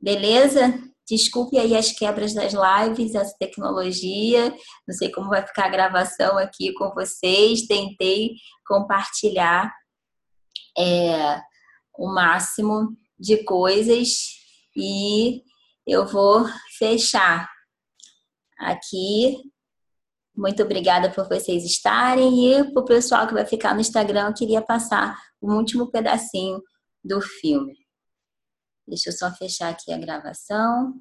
[0.00, 0.78] Beleza?
[1.08, 4.54] Desculpe aí as quebras das lives, essa tecnologia.
[4.86, 7.66] Não sei como vai ficar a gravação aqui com vocês.
[7.66, 8.34] Tentei
[8.66, 9.72] compartilhar
[10.78, 11.40] é,
[11.98, 14.08] o máximo de coisas
[14.76, 15.42] e
[15.86, 16.46] eu vou
[16.78, 17.48] fechar
[18.58, 19.51] aqui
[20.34, 24.34] muito obrigada por vocês estarem e para o pessoal que vai ficar no Instagram, eu
[24.34, 26.62] queria passar o último pedacinho
[27.04, 27.76] do filme.
[28.86, 30.94] Deixa eu só fechar aqui a gravação.